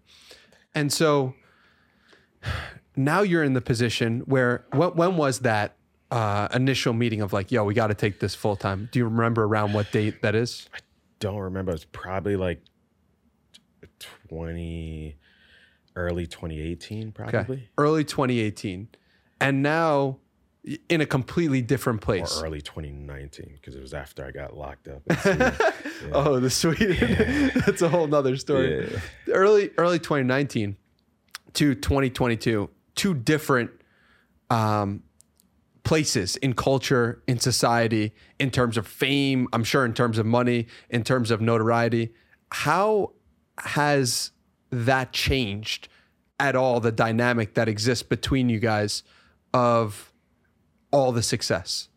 [0.75, 1.35] And so
[2.97, 5.77] now you're in the position where when, when was that
[6.11, 8.89] uh, initial meeting of like, yo, we got to take this full time?
[8.93, 10.69] Do you remember around what date that is?
[10.75, 10.79] I
[11.21, 11.73] don't remember.
[11.73, 12.61] It's probably like
[14.29, 15.17] twenty,
[15.97, 17.39] early 2018, probably.
[17.39, 17.69] Okay.
[17.79, 18.89] Early 2018,
[19.41, 20.19] and now
[20.89, 22.41] in a completely different place.
[22.41, 25.03] Or early 2019, because it was after I got locked up.
[26.03, 26.11] Yeah.
[26.13, 26.97] oh, the Sweden.
[27.01, 27.51] Yeah.
[27.67, 28.91] That's a whole nother story.
[28.91, 29.33] Yeah.
[29.33, 30.77] Early early 2019
[31.55, 33.71] to 2022, two different
[34.51, 35.03] um,
[35.85, 40.67] places in culture, in society, in terms of fame, I'm sure in terms of money,
[40.91, 42.13] in terms of notoriety.
[42.51, 43.13] How
[43.59, 44.33] has
[44.71, 45.89] that changed
[46.41, 49.05] at all the dynamic that exists between you guys
[49.55, 50.13] of
[50.95, 51.89] all the success?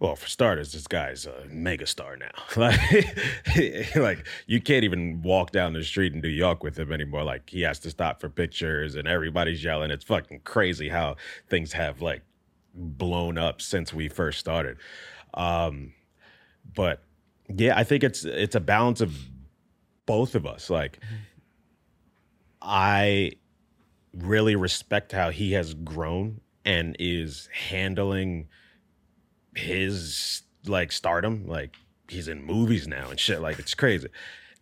[0.00, 2.30] Well, for starters, this guy's a megastar now.
[2.56, 7.24] like, like you can't even walk down the street in New York with him anymore.
[7.24, 9.90] Like he has to stop for pictures, and everybody's yelling.
[9.90, 11.16] It's fucking crazy how
[11.48, 12.22] things have like
[12.74, 14.76] blown up since we first started.
[15.34, 15.94] Um,
[16.74, 17.02] but
[17.48, 19.16] yeah, I think it's it's a balance of
[20.06, 20.70] both of us.
[20.70, 21.00] Like,
[22.62, 23.32] I
[24.14, 28.46] really respect how he has grown and is handling
[29.56, 31.46] his like stardom.
[31.48, 31.74] Like
[32.08, 33.40] he's in movies now and shit.
[33.40, 34.08] Like it's crazy.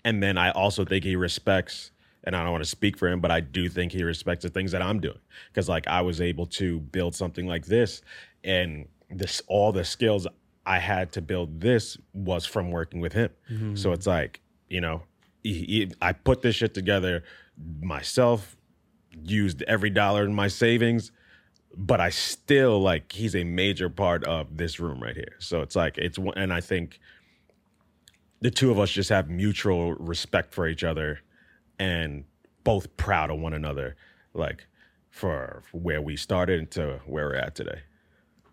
[0.05, 1.90] And then I also think he respects,
[2.23, 4.51] and I don't want to speak for him, but I do think he respects the
[4.51, 5.19] things that I'm doing.
[5.53, 8.03] Cause like I was able to build something like this
[8.45, 10.29] and this all the skills
[10.64, 13.31] I had to build this was from working with him.
[13.51, 13.75] Mm-hmm.
[13.75, 15.03] So it's like, you know,
[15.42, 17.25] he, he, I put this shit together
[17.81, 18.57] myself,
[19.25, 21.11] used every dollar in my savings,
[21.76, 25.36] but I still like he's a major part of this room right here.
[25.38, 26.98] So it's like it's and I think
[28.40, 31.20] the two of us just have mutual respect for each other
[31.78, 32.24] and
[32.64, 33.96] both proud of one another
[34.34, 34.66] like
[35.10, 37.80] for, for where we started to where we're at today.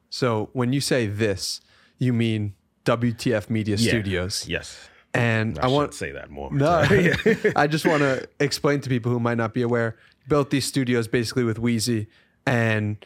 [0.09, 1.61] So when you say this,
[1.97, 2.53] you mean
[2.85, 3.89] WTF Media yeah.
[3.89, 4.45] Studios.
[4.47, 4.89] Yes.
[5.13, 6.51] And I, I want to say that more.
[6.51, 6.67] No,
[7.55, 9.95] I just want to explain to people who might not be aware.
[10.27, 12.07] Built these studios basically with Wheezy,
[12.45, 13.05] and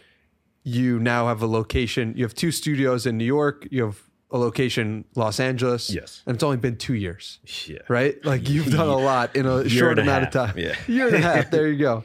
[0.68, 2.14] you now have a location.
[2.18, 3.68] You have two studios in New York.
[3.72, 4.02] You have
[4.32, 5.90] a location Los Angeles.
[5.90, 6.24] Yes.
[6.26, 7.40] And it's only been two years.
[7.66, 7.78] Yeah.
[7.88, 8.24] Right?
[8.26, 10.36] Like you've done a lot in a short amount half.
[10.36, 10.58] of time.
[10.58, 10.76] Yeah.
[10.88, 11.50] Year and a half.
[11.52, 12.04] There you go.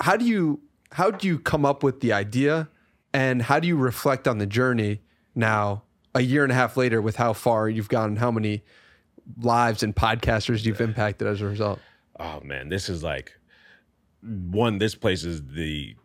[0.00, 0.60] How do you
[0.92, 2.68] how do you come up with the idea
[3.12, 5.00] and how do you reflect on the journey
[5.34, 5.82] now
[6.14, 8.62] a year and a half later with how far you've gone and how many
[9.40, 11.80] lives and podcasters you've impacted as a result?
[12.20, 13.32] Oh man, this is like
[14.22, 15.96] one this place is the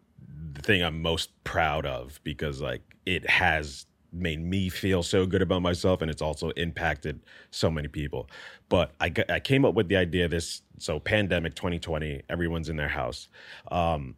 [0.54, 5.42] the thing I'm most proud of because like it has made me feel so good
[5.42, 8.30] about myself and it's also impacted so many people.
[8.70, 12.90] But i, I came up with the idea this so pandemic 2020 everyone's in their
[12.90, 13.30] house.
[13.72, 14.16] Um,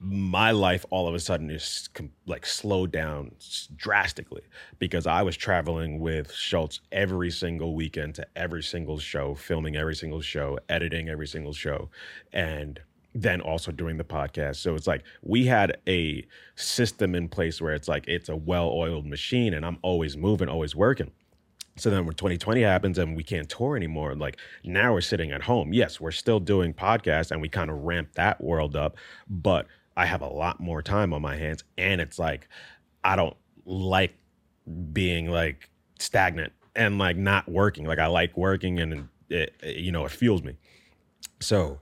[0.00, 1.88] my life all of a sudden is
[2.26, 3.32] like slowed down
[3.74, 4.42] drastically
[4.78, 9.96] because i was traveling with schulz every single weekend to every single show filming every
[9.96, 11.90] single show editing every single show.
[12.32, 12.80] And
[13.22, 14.56] then also doing the podcast.
[14.56, 19.06] So it's like we had a system in place where it's like it's a well-oiled
[19.06, 21.10] machine and I'm always moving, always working.
[21.76, 25.42] So then when 2020 happens and we can't tour anymore, like now we're sitting at
[25.42, 25.72] home.
[25.72, 28.96] Yes, we're still doing podcasts and we kind of ramp that world up,
[29.28, 32.48] but I have a lot more time on my hands and it's like
[33.02, 34.14] I don't like
[34.92, 37.84] being like stagnant and like not working.
[37.84, 40.56] Like I like working and it, it you know, it fuels me.
[41.40, 41.80] So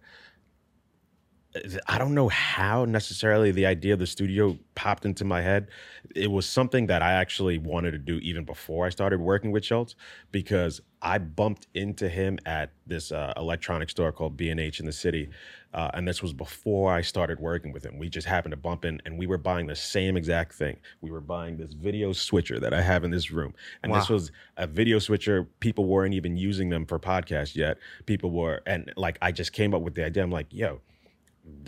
[1.86, 5.68] I don't know how necessarily the idea of the studio popped into my head.
[6.14, 9.64] It was something that I actually wanted to do even before I started working with
[9.64, 9.94] Schulz
[10.32, 15.28] because I bumped into him at this uh, electronic store called B&H in the city.
[15.72, 17.98] Uh, and this was before I started working with him.
[17.98, 20.78] We just happened to bump in and we were buying the same exact thing.
[21.00, 23.54] We were buying this video switcher that I have in this room.
[23.82, 23.98] And wow.
[23.98, 25.46] this was a video switcher.
[25.60, 27.78] People weren't even using them for podcasts yet.
[28.06, 30.22] People were, and like I just came up with the idea.
[30.22, 30.80] I'm like, yo,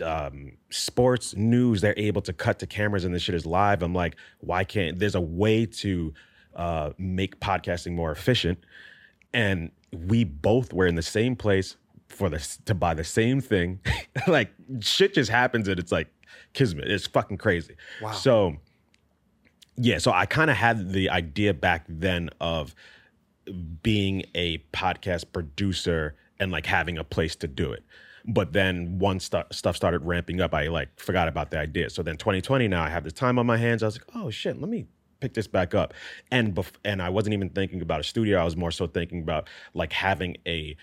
[0.03, 3.81] um, sports news, they're able to cut to cameras and this shit is live.
[3.81, 6.13] I'm like, why can't there's a way to
[6.55, 8.59] uh, make podcasting more efficient?
[9.33, 11.75] And we both were in the same place
[12.07, 13.79] for this to buy the same thing.
[14.27, 16.07] like shit just happens and it's like
[16.53, 16.89] kismet.
[16.89, 17.75] It's fucking crazy.
[18.01, 18.11] Wow.
[18.11, 18.57] So
[19.77, 22.75] yeah, so I kind of had the idea back then of
[23.81, 27.83] being a podcast producer and like having a place to do it.
[28.25, 31.89] But then once st- stuff started ramping up, I like forgot about the idea.
[31.89, 33.83] So then 2020 now I have the time on my hands.
[33.83, 34.85] I was like, oh shit, let me
[35.19, 35.93] pick this back up.
[36.31, 38.39] And bef- and I wasn't even thinking about a studio.
[38.39, 40.75] I was more so thinking about like having a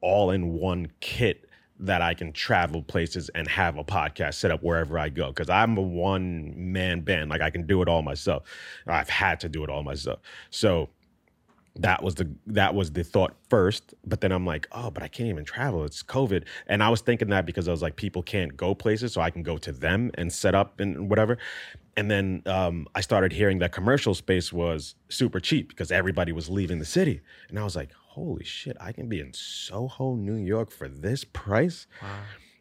[0.00, 1.44] all in one kit
[1.80, 5.32] that I can travel places and have a podcast set up wherever I go.
[5.32, 7.30] Cause I'm a one man band.
[7.30, 8.42] Like I can do it all myself.
[8.86, 10.18] I've had to do it all myself.
[10.50, 10.88] So
[11.78, 15.08] that was the that was the thought first but then i'm like oh but i
[15.08, 15.84] can't even travel.
[15.84, 16.44] It's covid.
[16.66, 19.30] And i was thinking that because i was like people can't go places so i
[19.30, 21.38] can go to them and set up and whatever.
[21.96, 26.48] And then um, i started hearing that commercial space was super cheap because everybody was
[26.48, 27.20] leaving the city.
[27.48, 31.24] And i was like holy shit i can be in soho new york for this
[31.24, 31.86] price?
[32.02, 32.08] Wow.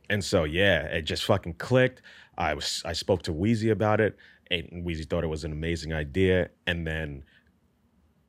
[0.09, 2.01] and so yeah it just fucking clicked.
[2.37, 4.15] I was i spoke to Weezy about it
[4.51, 6.49] and Weezy thought it was an amazing idea.
[6.65, 7.23] And then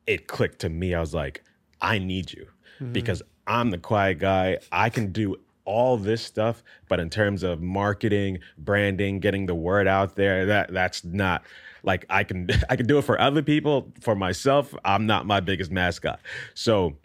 [0.07, 0.93] it clicked to me.
[0.93, 1.43] I was like,
[1.81, 2.47] I need you
[2.79, 2.91] mm-hmm.
[2.91, 4.57] because I'm the quiet guy.
[4.71, 9.87] I can do all this stuff, but in terms of marketing, branding, getting the word
[9.87, 11.43] out there, that that's not
[11.83, 13.91] like I can I can do it for other people.
[14.01, 16.19] For myself, I'm not my biggest mascot.
[16.53, 16.97] So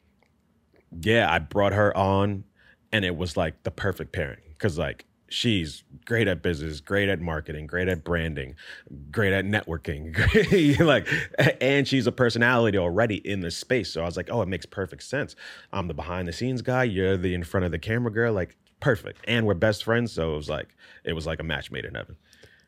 [1.01, 2.45] yeah, I brought her on
[2.93, 7.21] and it was like the perfect pairing because like she's great at business, great at
[7.21, 8.55] marketing, great at branding,
[9.11, 10.15] great at networking,
[10.87, 11.09] like,
[11.61, 13.93] and she's a personality already in the space.
[13.93, 15.35] So I was like, oh, it makes perfect sense.
[15.73, 16.85] I'm the behind the scenes guy.
[16.85, 18.33] You're the in front of the camera girl.
[18.33, 19.21] Like, perfect.
[19.25, 20.13] And we're best friends.
[20.13, 20.69] So it was like,
[21.05, 22.17] it was like a match made in heaven.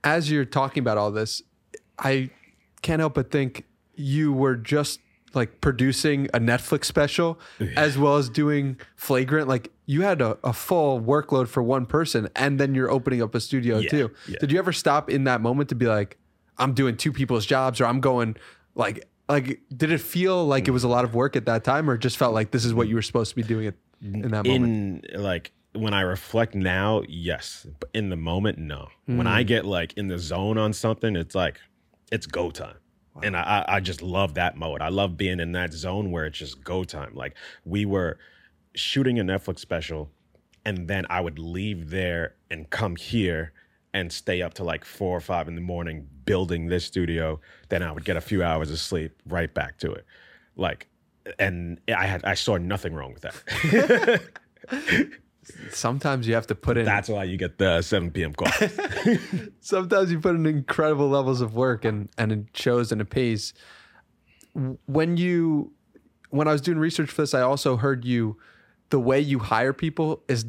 [0.02, 1.42] As you're talking about all this,
[1.98, 2.30] I
[2.82, 5.00] can't help but think you were just
[5.34, 7.38] like producing a Netflix special
[7.76, 9.48] as well as doing flagrant.
[9.48, 13.34] Like you had a, a full workload for one person and then you're opening up
[13.34, 14.10] a studio Yeah, too.
[14.28, 14.36] yeah.
[14.40, 16.16] Did you ever stop in that moment to be like,
[16.58, 18.36] I'm doing two people's jobs or I'm going
[18.74, 21.90] like like did it feel like it was a lot of work at that time
[21.90, 24.30] or just felt like this is what you were supposed to be doing it in
[24.30, 25.04] that moment?
[25.04, 27.66] in like when I reflect now, yes.
[27.80, 28.88] But in the moment, no.
[29.04, 29.46] When I mm.
[29.46, 31.60] get like in the zone on something, it's like
[32.10, 32.76] it's go time.
[33.22, 34.80] And I, I I just love that mode.
[34.82, 37.14] I love being in that zone where it's just go time.
[37.14, 38.18] Like we were
[38.74, 40.10] shooting a Netflix special,
[40.64, 43.52] and then I would leave there and come here
[43.94, 47.40] and stay up to like four or five in the morning building this studio.
[47.70, 50.04] Then I would get a few hours of sleep, right back to it.
[50.56, 50.88] Like,
[51.38, 54.20] and I had I saw nothing wrong with that.
[55.70, 58.32] Sometimes you have to put in That's why you get the 7 p.m.
[58.34, 58.48] call.
[59.60, 63.52] sometimes you put in incredible levels of work and and it shows and it pays
[64.86, 65.72] when you
[66.30, 68.36] when i was doing research for this i also heard you
[68.90, 70.46] the way you hire people is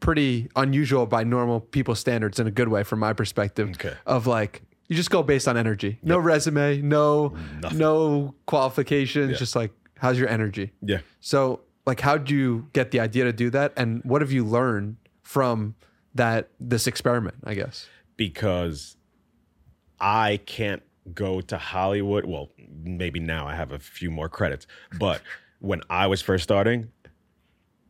[0.00, 3.94] pretty unusual by normal people standards in a good way from my perspective Okay.
[4.06, 7.78] of like you just go based on energy no resume no Nothing.
[7.78, 10.98] no qualifications just like how's your energy yeah.
[11.20, 14.96] so, like, how'd you get the idea to do that, and what have you learned
[15.22, 15.74] from
[16.14, 17.36] that this experiment?
[17.44, 17.86] I guess.
[18.16, 18.96] Because
[20.00, 22.24] I can't go to Hollywood.
[22.24, 22.50] Well,
[22.82, 24.66] maybe now I have a few more credits.
[24.98, 25.20] But
[25.60, 26.90] when I was first starting,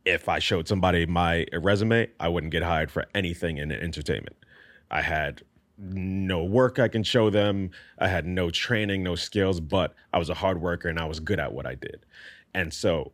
[0.05, 4.35] if I showed somebody my resume, I wouldn't get hired for anything in entertainment.
[4.91, 5.41] I had
[5.77, 7.71] no work I can show them.
[7.99, 11.19] I had no training, no skills, but I was a hard worker and I was
[11.19, 12.05] good at what I did.
[12.53, 13.11] And so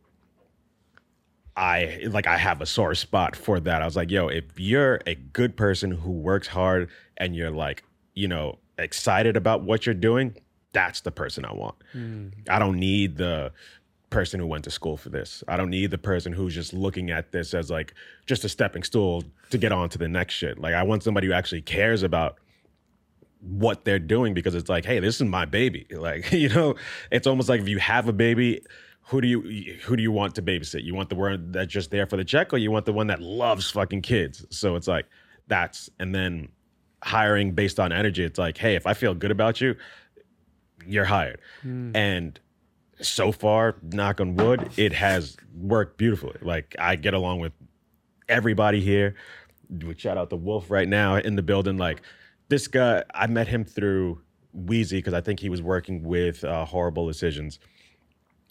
[1.56, 3.82] I like I have a sore spot for that.
[3.82, 6.88] I was like, yo, if you're a good person who works hard
[7.18, 7.84] and you're like,
[8.14, 10.34] you know, excited about what you're doing,
[10.72, 11.74] that's the person I want.
[11.92, 12.28] Hmm.
[12.48, 13.52] I don't need the
[14.08, 15.42] person who went to school for this.
[15.48, 17.94] I don't need the person who's just looking at this as like
[18.26, 20.58] just a stepping stool to get on to the next shit.
[20.58, 22.38] Like I want somebody who actually cares about
[23.40, 25.86] what they're doing because it's like, hey, this is my baby.
[26.02, 26.74] Like, you know,
[27.10, 28.62] it's almost like if you have a baby,
[29.06, 29.40] who do you
[29.82, 30.84] who do you want to babysit?
[30.84, 33.08] You want the one that's just there for the check, or you want the one
[33.08, 34.46] that loves fucking kids?
[34.50, 35.06] So it's like
[35.48, 36.48] that's and then
[37.02, 38.24] hiring based on energy.
[38.24, 39.74] It's like, hey, if I feel good about you,
[40.86, 41.40] you're hired.
[41.96, 42.38] And
[43.00, 46.38] so far, knock on wood, it has worked beautifully.
[46.40, 47.52] Like I get along with
[48.28, 49.16] everybody here.
[49.68, 51.76] We shout out to Wolf right now in the building.
[51.76, 52.02] Like
[52.48, 54.20] this guy, I met him through
[54.56, 57.58] Weezy because I think he was working with uh, Horrible Decisions.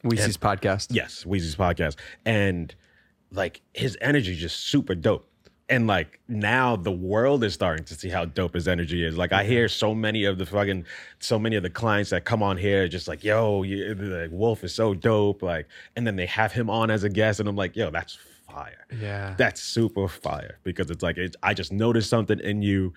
[0.04, 0.88] Weezy's podcast.
[0.91, 1.97] Yes, Weezy's podcast.
[2.26, 2.74] And
[3.32, 5.28] like his energy just super dope.
[5.72, 9.18] and like now the world is starting to see how dope his energy is.
[9.18, 10.86] Like I hear so many of the fucking,
[11.20, 14.66] so many of the clients that come on here just like, yo, you, like Wolf
[14.66, 15.41] is so dope.
[15.41, 18.18] Like, and then they have him on as a guest, and I'm like, yo, that's
[18.49, 18.86] fire.
[18.99, 19.34] Yeah.
[19.38, 22.91] That's super fire because it's like it, I just noticed something in you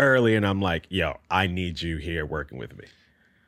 [0.00, 2.86] early, and I'm like, yo, I need you here working with me.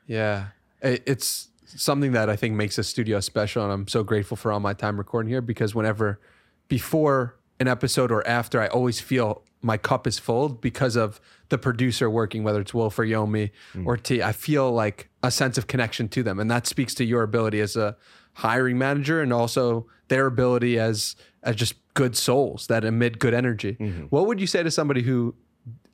[0.07, 0.47] Yeah.
[0.81, 3.63] It's something that I think makes a studio special.
[3.63, 6.19] And I'm so grateful for all my time recording here because whenever
[6.67, 11.57] before an episode or after, I always feel my cup is full because of the
[11.57, 13.85] producer working, whether it's Wolf or Yomi mm.
[13.85, 14.23] or T.
[14.23, 16.39] I feel like a sense of connection to them.
[16.39, 17.95] And that speaks to your ability as a
[18.33, 23.77] hiring manager and also their ability as as just good souls that emit good energy.
[23.79, 24.03] Mm-hmm.
[24.05, 25.35] What would you say to somebody who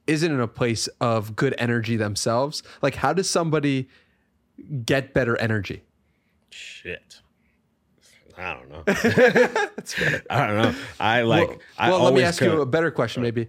[0.05, 2.63] isn't in a place of good energy themselves?
[2.81, 3.89] Like how does somebody
[4.85, 5.83] get better energy?
[6.49, 7.21] Shit.
[8.37, 8.83] I don't know.
[10.29, 10.75] I don't know.
[10.99, 11.47] I like.
[11.47, 13.47] well, I well, let me ask you a better question maybe.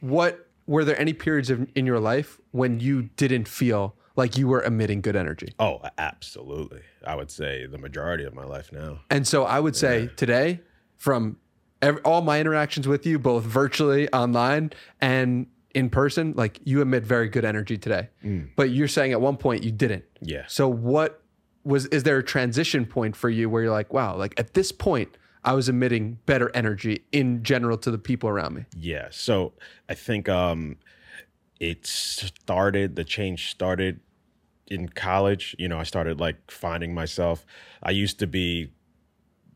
[0.00, 4.46] What were there any periods of, in your life when you didn't feel like you
[4.46, 5.54] were emitting good energy?
[5.58, 6.82] Oh, absolutely.
[7.06, 9.00] I would say the majority of my life now.
[9.10, 10.60] And so I would say today,
[10.96, 11.38] from
[11.80, 17.04] ev all my interactions with you, both virtually, online, and in person, like you emit
[17.04, 18.08] very good energy today.
[18.56, 20.04] But you're saying at one point you didn't.
[20.20, 20.44] Yeah.
[20.48, 21.22] So what
[21.64, 21.86] was?
[21.86, 25.16] Is there a transition point for you where you're like, wow, like at this point,
[25.44, 28.64] I was emitting better energy in general to the people around me.
[28.76, 29.08] Yeah.
[29.10, 29.52] So
[29.88, 30.76] I think um
[31.60, 34.00] it started the change started
[34.66, 35.56] in college.
[35.58, 37.44] You know, I started like finding myself.
[37.82, 38.70] I used to be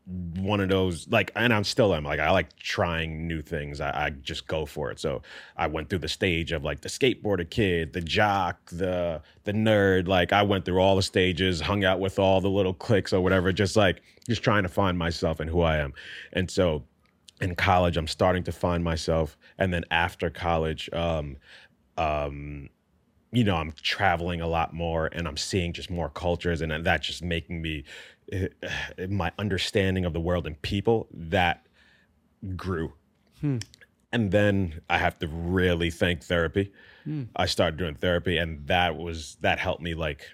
[0.05, 3.79] one of those like and I'm still I'm like I like trying new things.
[3.79, 4.99] I, I just go for it.
[4.99, 5.21] So
[5.55, 10.07] I went through the stage of like the skateboarder kid, the jock, the the nerd.
[10.07, 13.21] Like I went through all the stages, hung out with all the little cliques or
[13.21, 15.93] whatever, just like just trying to find myself and who I am.
[16.33, 16.83] And so
[17.41, 21.35] in college i'm starting to find myself and then after college um
[21.97, 22.69] um
[23.31, 27.07] you know i'm traveling a lot more and i'm seeing just more cultures and that's
[27.07, 27.83] just making me
[28.31, 28.47] Eh,
[29.09, 31.65] my understanding of the world and people that
[32.55, 32.93] grew.
[33.41, 33.57] Hmm.
[34.11, 36.71] And then i have to really thank therapy.
[37.03, 37.23] Hmm.
[37.35, 40.29] I started doing therapy and that was that helped me like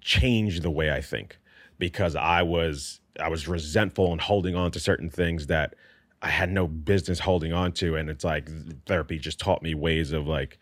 [0.00, 1.38] change the way I think
[1.78, 5.74] because I was I was resentful and holding on to certain things that
[6.22, 7.96] I had no business holding on to.
[7.96, 8.48] And it's like
[8.86, 10.58] therapy just taught me ways of like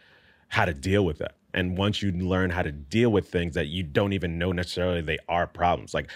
[0.49, 1.37] how to deal with that.
[1.55, 5.01] And once you learn how to deal with things that you don't even know necessarily
[5.01, 5.95] they are problems.
[5.95, 6.11] Like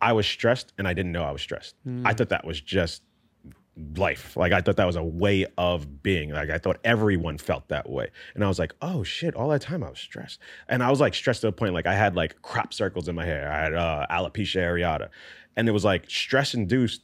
[0.00, 1.74] I was stressed and I didn't know I was stressed.
[1.84, 2.16] I mm.
[2.16, 3.02] thought that was just
[3.96, 4.36] life.
[4.36, 6.30] Like I thought that was a way of being.
[6.30, 8.10] Like I thought everyone felt that way.
[8.34, 10.40] And I was like, oh shit, all that time I was stressed.
[10.68, 13.14] And I was like stressed to the point like I had like crop circles in
[13.14, 13.50] my hair.
[13.50, 15.08] I had uh, alopecia areata.
[15.56, 17.02] And it was like stress induced.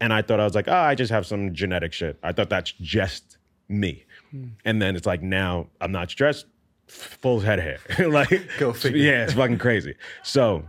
[0.00, 2.18] And I thought I was like, oh, I just have some genetic shit.
[2.22, 4.04] I thought that's just me.
[4.30, 4.48] Hmm.
[4.64, 6.46] And then it's like now I'm not stressed,
[6.86, 8.08] full head of hair.
[8.08, 8.98] like Go figure.
[8.98, 9.94] Yeah, it's fucking crazy.
[10.22, 10.64] So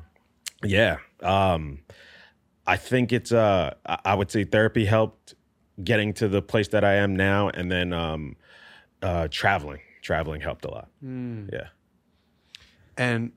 [0.63, 0.97] yeah.
[1.21, 1.79] Um
[2.67, 5.35] I think it's uh I I would say therapy helped
[5.83, 8.35] getting to the place that I am now and then um
[9.01, 9.81] uh traveling.
[10.01, 10.89] Traveling helped a lot.
[11.01, 11.67] Yeah.
[12.97, 13.31] And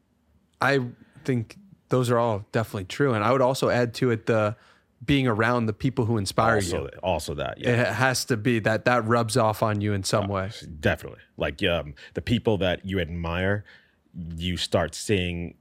[0.61, 0.81] I
[1.25, 1.57] think
[1.89, 3.15] those are all definitely true.
[3.15, 4.57] And I would also add to it the
[5.05, 6.91] being around the people who inspire Also you.
[7.03, 7.59] also that.
[7.59, 7.71] Yeah.
[7.71, 10.51] It has to be that that rubs off on you in some uh, way.
[10.81, 11.21] Definitely.
[11.37, 13.65] Like um the people that you admire,
[14.37, 15.55] you start seeing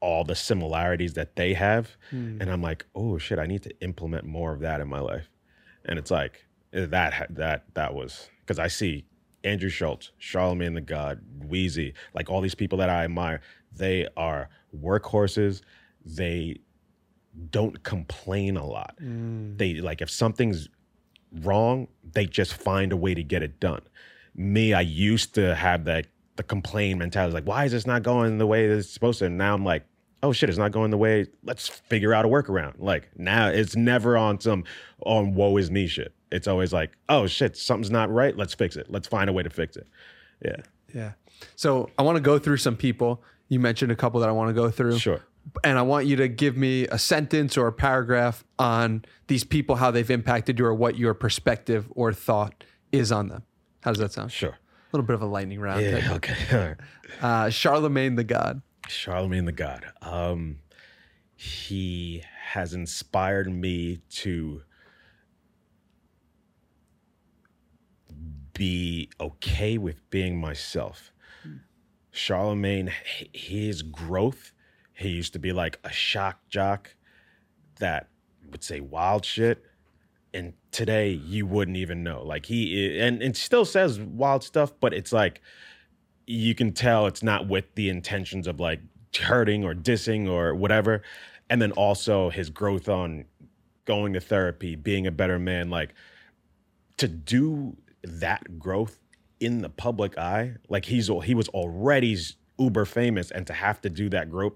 [0.00, 2.40] all the similarities that they have hmm.
[2.40, 5.30] and I'm like, "Oh shit, I need to implement more of that in my life."
[5.84, 9.04] And it's like eh, that that that was cuz I see
[9.44, 13.40] Andrew Schulz, Charlamagne Tha God, Weezy, like all these people that I admire,
[13.72, 15.62] they are workhorses.
[16.04, 16.58] They
[17.50, 18.96] don't complain a lot.
[19.02, 19.58] Mm.
[19.58, 20.68] They like if something's
[21.40, 23.82] wrong, they just find a way to get it done.
[24.34, 26.06] Me, I used to have that
[26.36, 29.26] the complain mentality, like, why is this not going the way it's supposed to?
[29.26, 29.84] And now I'm like,
[30.22, 31.26] oh shit, it's not going the way.
[31.42, 32.74] Let's figure out a workaround.
[32.78, 34.64] Like now it's never on some
[35.00, 36.14] on woe is me shit.
[36.30, 38.36] It's always like, oh shit, something's not right.
[38.36, 38.86] Let's fix it.
[38.88, 39.86] Let's find a way to fix it.
[40.44, 40.56] Yeah.
[40.94, 41.12] Yeah.
[41.56, 43.22] So I want to go through some people.
[43.48, 44.98] You mentioned a couple that I want to go through.
[44.98, 45.20] Sure.
[45.64, 49.76] And I want you to give me a sentence or a paragraph on these people,
[49.76, 53.42] how they've impacted you, or what your perspective or thought is on them.
[53.82, 54.32] How does that sound?
[54.32, 54.50] Sure.
[54.50, 55.82] A little bit of a lightning round.
[55.82, 56.30] Yeah, technique.
[56.30, 56.74] okay.
[57.20, 58.62] Uh, Charlamagne Tha God.
[58.88, 59.84] Charlamagne Tha God.
[60.00, 60.58] Um,
[61.36, 62.22] he
[62.52, 64.62] has inspired me to
[68.54, 71.12] be okay with being myself.
[72.12, 72.90] Charlamagne,
[73.32, 74.52] his growth,
[74.94, 76.94] he used to be like a shock jock
[77.78, 78.08] that
[78.50, 79.64] would say wild shit.
[80.34, 82.22] and today you wouldn't even know.
[82.22, 85.40] Like he and and still says wild stuff, but it's like
[86.26, 88.80] you can tell it's not with the intentions of like
[89.20, 91.02] hurting or dissing or whatever.
[91.50, 93.26] And then also his growth on
[93.84, 95.94] going to therapy, being a better man, like
[96.96, 98.98] to do that growth
[99.40, 102.16] in the public eye, like he's he was already
[102.58, 104.54] uber famous, and to have to do that growth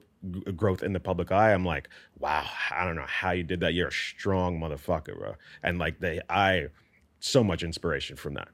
[0.54, 1.88] growth in the public eye, I'm like,
[2.18, 3.74] wow, I don't know how you did that.
[3.74, 5.34] You're a strong motherfucker, bro.
[5.62, 6.68] And like they, I,
[7.20, 8.48] so much inspiration from that.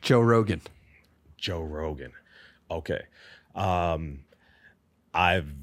[0.00, 0.60] Joe Rogan.
[1.36, 2.12] Joe Rogan.
[2.70, 3.02] Okay.
[3.54, 4.20] Um,
[5.12, 5.54] I've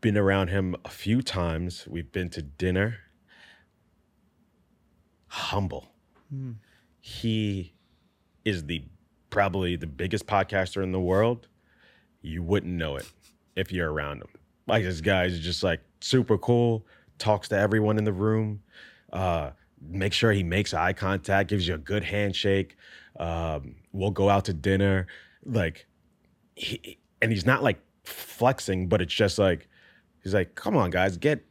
[0.00, 1.86] been around him a few times.
[1.88, 2.98] We've been to dinner.
[5.28, 5.92] Humble.
[6.34, 6.56] Mm.
[7.00, 7.74] He
[8.44, 8.84] is the
[9.30, 11.48] probably the biggest podcaster in the world.
[12.20, 13.10] You wouldn't know it
[13.60, 14.28] if you're around him.
[14.66, 16.86] Like this guy is just like super cool,
[17.18, 18.62] talks to everyone in the room,
[19.12, 19.50] uh,
[19.80, 22.76] make sure he makes eye contact, gives you a good handshake.
[23.18, 25.06] Um, we'll go out to dinner,
[25.44, 25.86] like,
[26.54, 29.68] he, and he's not like flexing, but it's just like
[30.22, 31.44] he's like, "Come on, guys, get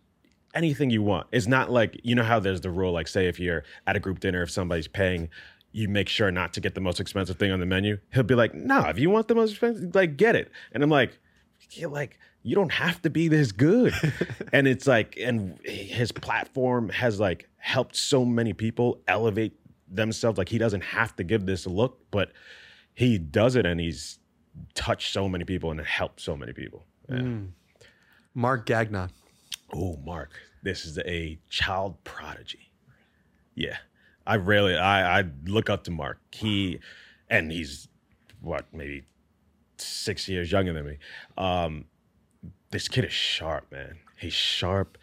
[0.54, 3.40] anything you want." It's not like you know how there's the rule, like, say if
[3.40, 5.30] you're at a group dinner, if somebody's paying,
[5.72, 8.00] you make sure not to get the most expensive thing on the menu.
[8.14, 10.90] He'll be like, "No, if you want the most expensive, like, get it." And I'm
[10.90, 11.20] like
[11.72, 13.94] you're like you don't have to be this good.
[14.54, 19.54] And it's like and his platform has like helped so many people elevate
[19.88, 20.38] themselves.
[20.38, 22.32] Like he doesn't have to give this look but
[22.94, 24.20] he does it and he's
[24.74, 26.86] touched so many people and helped so many people.
[27.10, 27.18] Yeah.
[27.18, 27.50] mm.
[28.34, 29.10] mark gagnon.
[29.74, 30.32] Oh mark
[30.64, 32.72] this is a child prodigy.
[33.56, 33.78] Yeah
[34.26, 36.20] i really i i look up to mark.
[36.32, 36.80] He
[37.30, 37.88] and he's
[38.42, 39.04] what maybe
[39.82, 40.98] six years younger than me.
[41.38, 41.86] Um,
[42.72, 43.98] this kid is sharp, man.
[44.18, 44.98] He's sharp.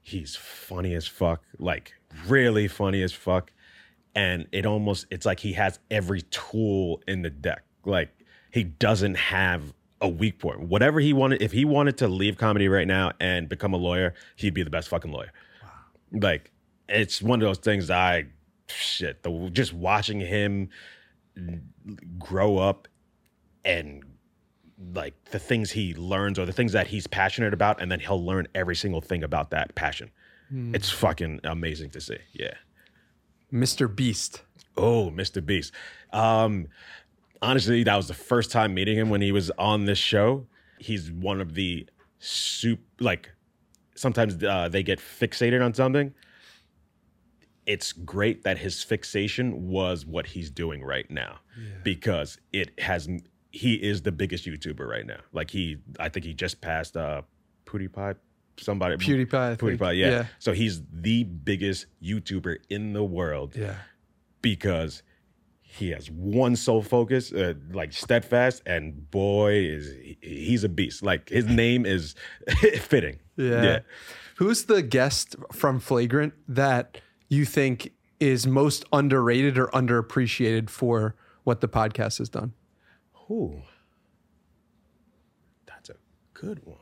[0.00, 1.94] He's funny as fuck, like
[2.26, 3.52] really funny as fuck.
[4.14, 7.64] And it almost, it's like he has every tool in the deck.
[7.84, 8.10] Like
[8.50, 10.60] he doesn't have a weak point.
[10.60, 14.14] Whatever he wanted, if he wanted to leave comedy right now and become a lawyer,
[14.36, 15.32] he'd be the best fucking lawyer.
[15.62, 16.20] Wow.
[16.20, 16.50] Like
[16.88, 18.26] it's one of those things I,
[18.68, 20.68] shit, the, just watching him
[22.18, 22.88] grow up
[23.64, 24.04] and
[24.94, 28.24] like the things he learns or the things that he's passionate about, and then he'll
[28.24, 30.10] learn every single thing about that passion.
[30.52, 30.74] Mm.
[30.74, 32.18] It's fucking amazing to see.
[32.32, 32.54] Yeah.
[33.52, 33.94] Mr.
[33.94, 34.42] Beast.
[34.76, 35.44] Oh, Mr.
[35.44, 35.72] Beast.
[36.12, 36.68] Um,
[37.40, 40.46] honestly, that was the first time meeting him when he was on this show.
[40.78, 41.86] He's one of the
[42.18, 43.30] soup like
[43.94, 46.14] sometimes uh, they get fixated on something.
[47.66, 51.74] It's great that his fixation was what he's doing right now yeah.
[51.84, 53.08] because it has
[53.52, 55.20] he is the biggest YouTuber right now.
[55.32, 57.22] Like he, I think he just passed uh,
[57.66, 58.16] PewDiePie.
[58.58, 60.10] Somebody PewDiePie, PewDiePie, yeah.
[60.10, 60.26] yeah.
[60.38, 63.56] So he's the biggest YouTuber in the world.
[63.56, 63.76] Yeah,
[64.42, 65.02] because
[65.60, 71.02] he has one sole focus, uh, like steadfast, and boy is he, he's a beast.
[71.02, 72.14] Like his name is
[72.80, 73.20] fitting.
[73.36, 73.62] Yeah.
[73.62, 73.78] yeah.
[74.36, 81.60] Who's the guest from Flagrant that you think is most underrated or underappreciated for what
[81.62, 82.52] the podcast has done?
[83.32, 83.62] Ooh,
[85.64, 85.94] that's a
[86.34, 86.76] good one.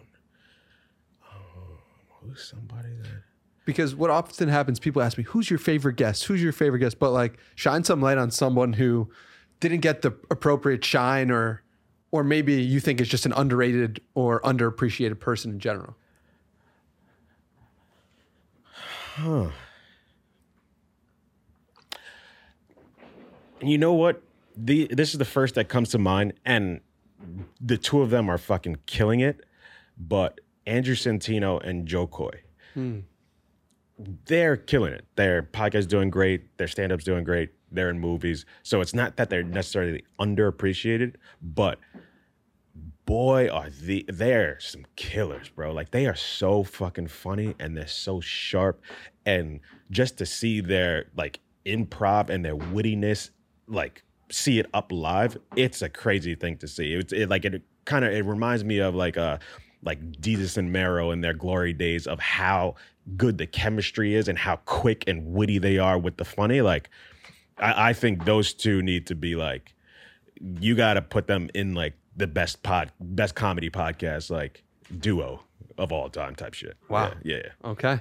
[1.32, 1.78] Um,
[2.08, 3.22] who's somebody that?
[3.64, 6.24] Because what often happens, people ask me, "Who's your favorite guest?
[6.24, 9.12] Who's your favorite guest?" But like, shine some light on someone who
[9.60, 11.62] didn't get the appropriate shine, or
[12.10, 15.94] or maybe you think is just an underrated or underappreciated person in general.
[18.64, 19.50] Huh.
[23.60, 24.20] And you know what?
[24.64, 26.80] The this is the first that comes to mind, and
[27.60, 29.44] the two of them are fucking killing it.
[29.98, 32.42] But Andrew Santino and Jo Koy,
[32.74, 33.00] hmm.
[34.26, 35.06] they're killing it.
[35.16, 36.56] Their podcast is doing great.
[36.58, 37.50] Their stand up's doing great.
[37.72, 41.78] They're in movies, so it's not that they're necessarily underappreciated, but
[43.06, 47.88] boy are the they're some killers bro like they are so fucking funny and they're
[47.88, 48.80] so sharp
[49.26, 49.58] and
[49.90, 53.30] just to see their like improv and their wittiness
[53.66, 56.94] like see it up live, it's a crazy thing to see.
[56.94, 59.38] It's it, like it kind of it reminds me of like uh
[59.82, 62.74] like Desus and Mero in their glory days of how
[63.16, 66.60] good the chemistry is and how quick and witty they are with the funny.
[66.60, 66.90] Like
[67.58, 69.74] I, I think those two need to be like
[70.40, 74.62] you got to put them in like the best pod best comedy podcast like
[74.98, 75.40] duo
[75.78, 76.76] of all time type shit.
[76.88, 77.12] Wow.
[77.22, 77.36] Yeah.
[77.36, 77.70] yeah.
[77.70, 78.00] Okay.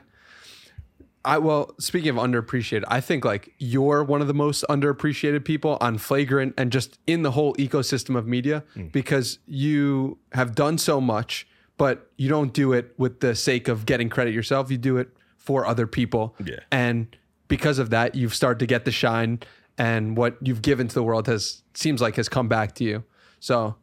[1.30, 5.78] I well, speaking of underappreciated, I think like you're one of the most underappreciated people
[5.80, 8.92] on Flagrant and just in the whole ecosystem of media mm.
[8.92, 13.86] because you have done so much, but you don't do it with the sake of
[13.86, 14.72] getting credit yourself.
[14.72, 16.36] You do it for other people.
[16.44, 16.62] Yeah.
[16.72, 17.16] And
[17.48, 19.40] because of that, you've started to get the shine
[19.78, 23.04] and what you've given to the world has seems like has come back to you.
[23.40, 23.76] So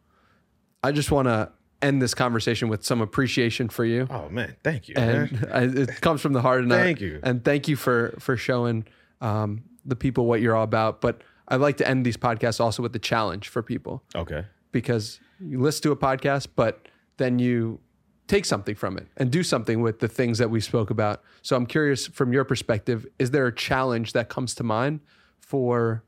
[0.83, 4.07] I just want to end this conversation with some appreciation for you.
[4.09, 4.95] Oh man, thank you.
[4.97, 6.61] And I, it comes from the heart.
[6.63, 7.19] And I- Thank you.
[7.23, 8.85] And thank you for for showing
[9.21, 11.01] um, the people what you're all about.
[11.01, 14.43] But I like to end these podcasts also with the challenge for people Okay.
[14.71, 17.79] because you listen to a podcast, but then you
[18.27, 21.23] take something from it and do something with the things that we spoke about.
[21.41, 24.99] So I'm curious from your perspective, is there a challenge that comes to mind
[25.39, 26.03] for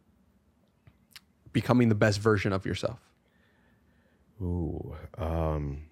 [1.54, 3.00] becoming the best version of yourself?
[4.42, 4.96] Ooh.
[5.18, 5.84] Um,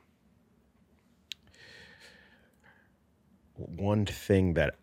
[3.56, 4.76] one thing that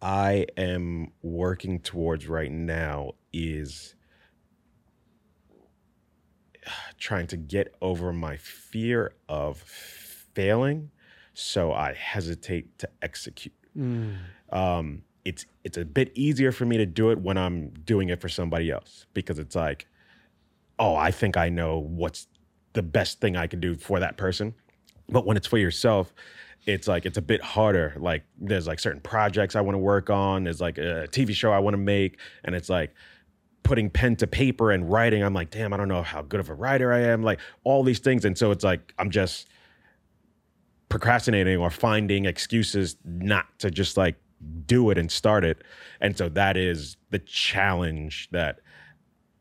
[0.00, 3.94] I am working towards right now is
[6.98, 10.90] trying to get over my fear of failing
[11.34, 13.54] so I hesitate to execute.
[14.50, 18.20] Um, it's it's a bit easier for me to do it when I'm doing it
[18.20, 19.86] for somebody else because it's like,
[20.78, 22.26] oh, I think I know what's
[22.72, 24.54] the best thing I can do for that person.
[25.08, 26.12] But when it's for yourself,
[26.66, 27.94] it's like it's a bit harder.
[27.98, 30.44] Like there's like certain projects I want to work on.
[30.44, 32.94] There's like a TV show I want to make, and it's like
[33.62, 35.22] putting pen to paper and writing.
[35.22, 37.22] I'm like, damn, I don't know how good of a writer I am.
[37.22, 39.48] Like all these things, and so it's like I'm just
[40.88, 44.16] procrastinating or finding excuses not to just like
[44.66, 45.62] do it and start it.
[46.00, 48.60] And so that is the challenge that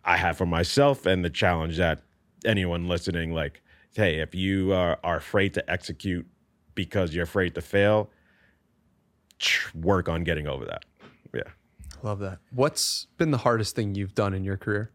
[0.06, 2.02] I have for myself and the challenge that
[2.46, 3.62] anyone listening like
[3.94, 6.26] hey, if you are, are afraid to execute
[6.76, 8.10] because you're afraid to fail,
[9.76, 10.86] work on getting over that.
[11.34, 11.42] Yeah.
[12.02, 12.40] Love that.
[12.52, 14.92] What's been the hardest thing you've done in your career?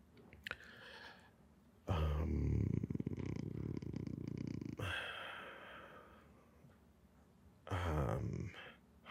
[1.86, 2.76] Um,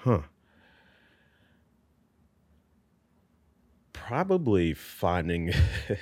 [0.06, 0.20] Huh.
[3.92, 5.52] Probably finding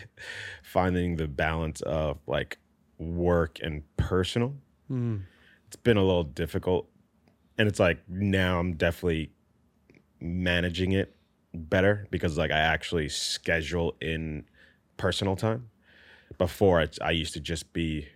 [0.74, 2.58] finding the balance of like
[2.98, 4.56] work and personal.
[5.68, 6.90] It's been a little difficult.
[7.60, 9.32] And it's like now I'm definitely
[10.20, 11.16] managing it
[11.54, 14.46] better because like I actually schedule in
[14.98, 15.70] personal time.
[16.40, 18.08] Before it's I used to just be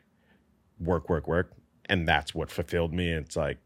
[0.80, 1.51] work, work, work.
[1.86, 3.12] And that's what fulfilled me.
[3.12, 3.60] It's like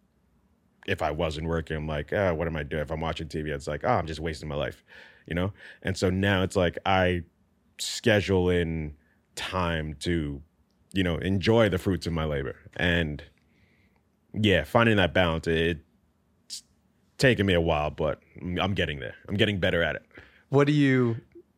[0.85, 2.81] if I wasn't working, I'm like, ah, what am I doing?
[2.81, 4.83] If I'm watching TV, it's like, oh, I'm just wasting my life,
[5.27, 5.53] you know?
[5.81, 7.23] And so now it's like I
[7.79, 8.95] schedule in
[9.35, 10.41] time to,
[10.93, 12.55] you know, enjoy the fruits of my labor.
[12.75, 13.23] And
[14.33, 15.79] yeah, finding that balance, it,
[16.45, 16.63] it's
[17.17, 19.15] taken me a while, but I'm getting there.
[19.27, 20.03] I'm getting better at it.
[20.49, 21.17] What do you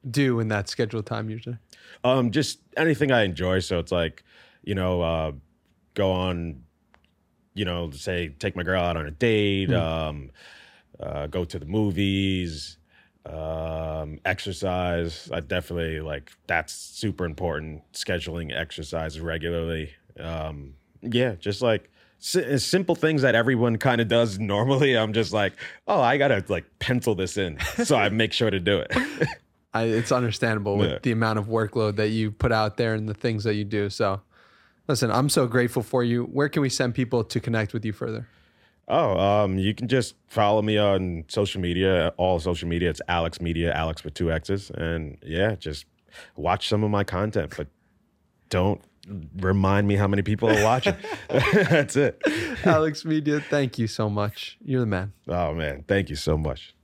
[0.09, 1.57] do in that scheduled time usually?
[2.03, 3.59] Um, just anything I enjoy.
[3.59, 4.23] So it's like,
[4.63, 5.31] you know, uh,
[5.93, 6.63] go on,
[7.53, 10.31] you know, say take my girl out on a date, um,
[10.99, 12.77] uh, go to the movies,
[13.25, 15.29] um, exercise.
[15.31, 17.81] I definitely like that's super important.
[17.93, 19.91] Scheduling exercise regularly.
[20.19, 24.97] Um, yeah, just like si- simple things that everyone kind of does normally.
[24.97, 25.53] I'm just like,
[25.87, 28.91] oh, I gotta like pencil this in, so I make sure to do it.
[29.75, 30.99] I, it's understandable with Yeah.
[31.01, 33.89] the amount of workload that you put out there and the things that you do.
[33.89, 34.21] So,
[34.87, 36.25] listen, I'm so grateful for you.
[36.25, 38.27] Where can we send people to connect with you further?
[38.87, 42.89] Oh, um, you can just follow me on social media, all social media.
[42.89, 44.69] It's AlexxMedia, Alex with two X's.
[44.71, 45.85] And yeah, just
[46.35, 47.67] watch some of my content, but
[48.49, 48.81] don't
[49.37, 50.95] remind me how many people are watching.
[51.29, 52.19] That's it.
[52.63, 54.57] AlexxMedia, thank you so much.
[54.63, 55.13] You're the man.
[55.27, 55.85] Oh, man.
[55.87, 56.75] Thank you so much.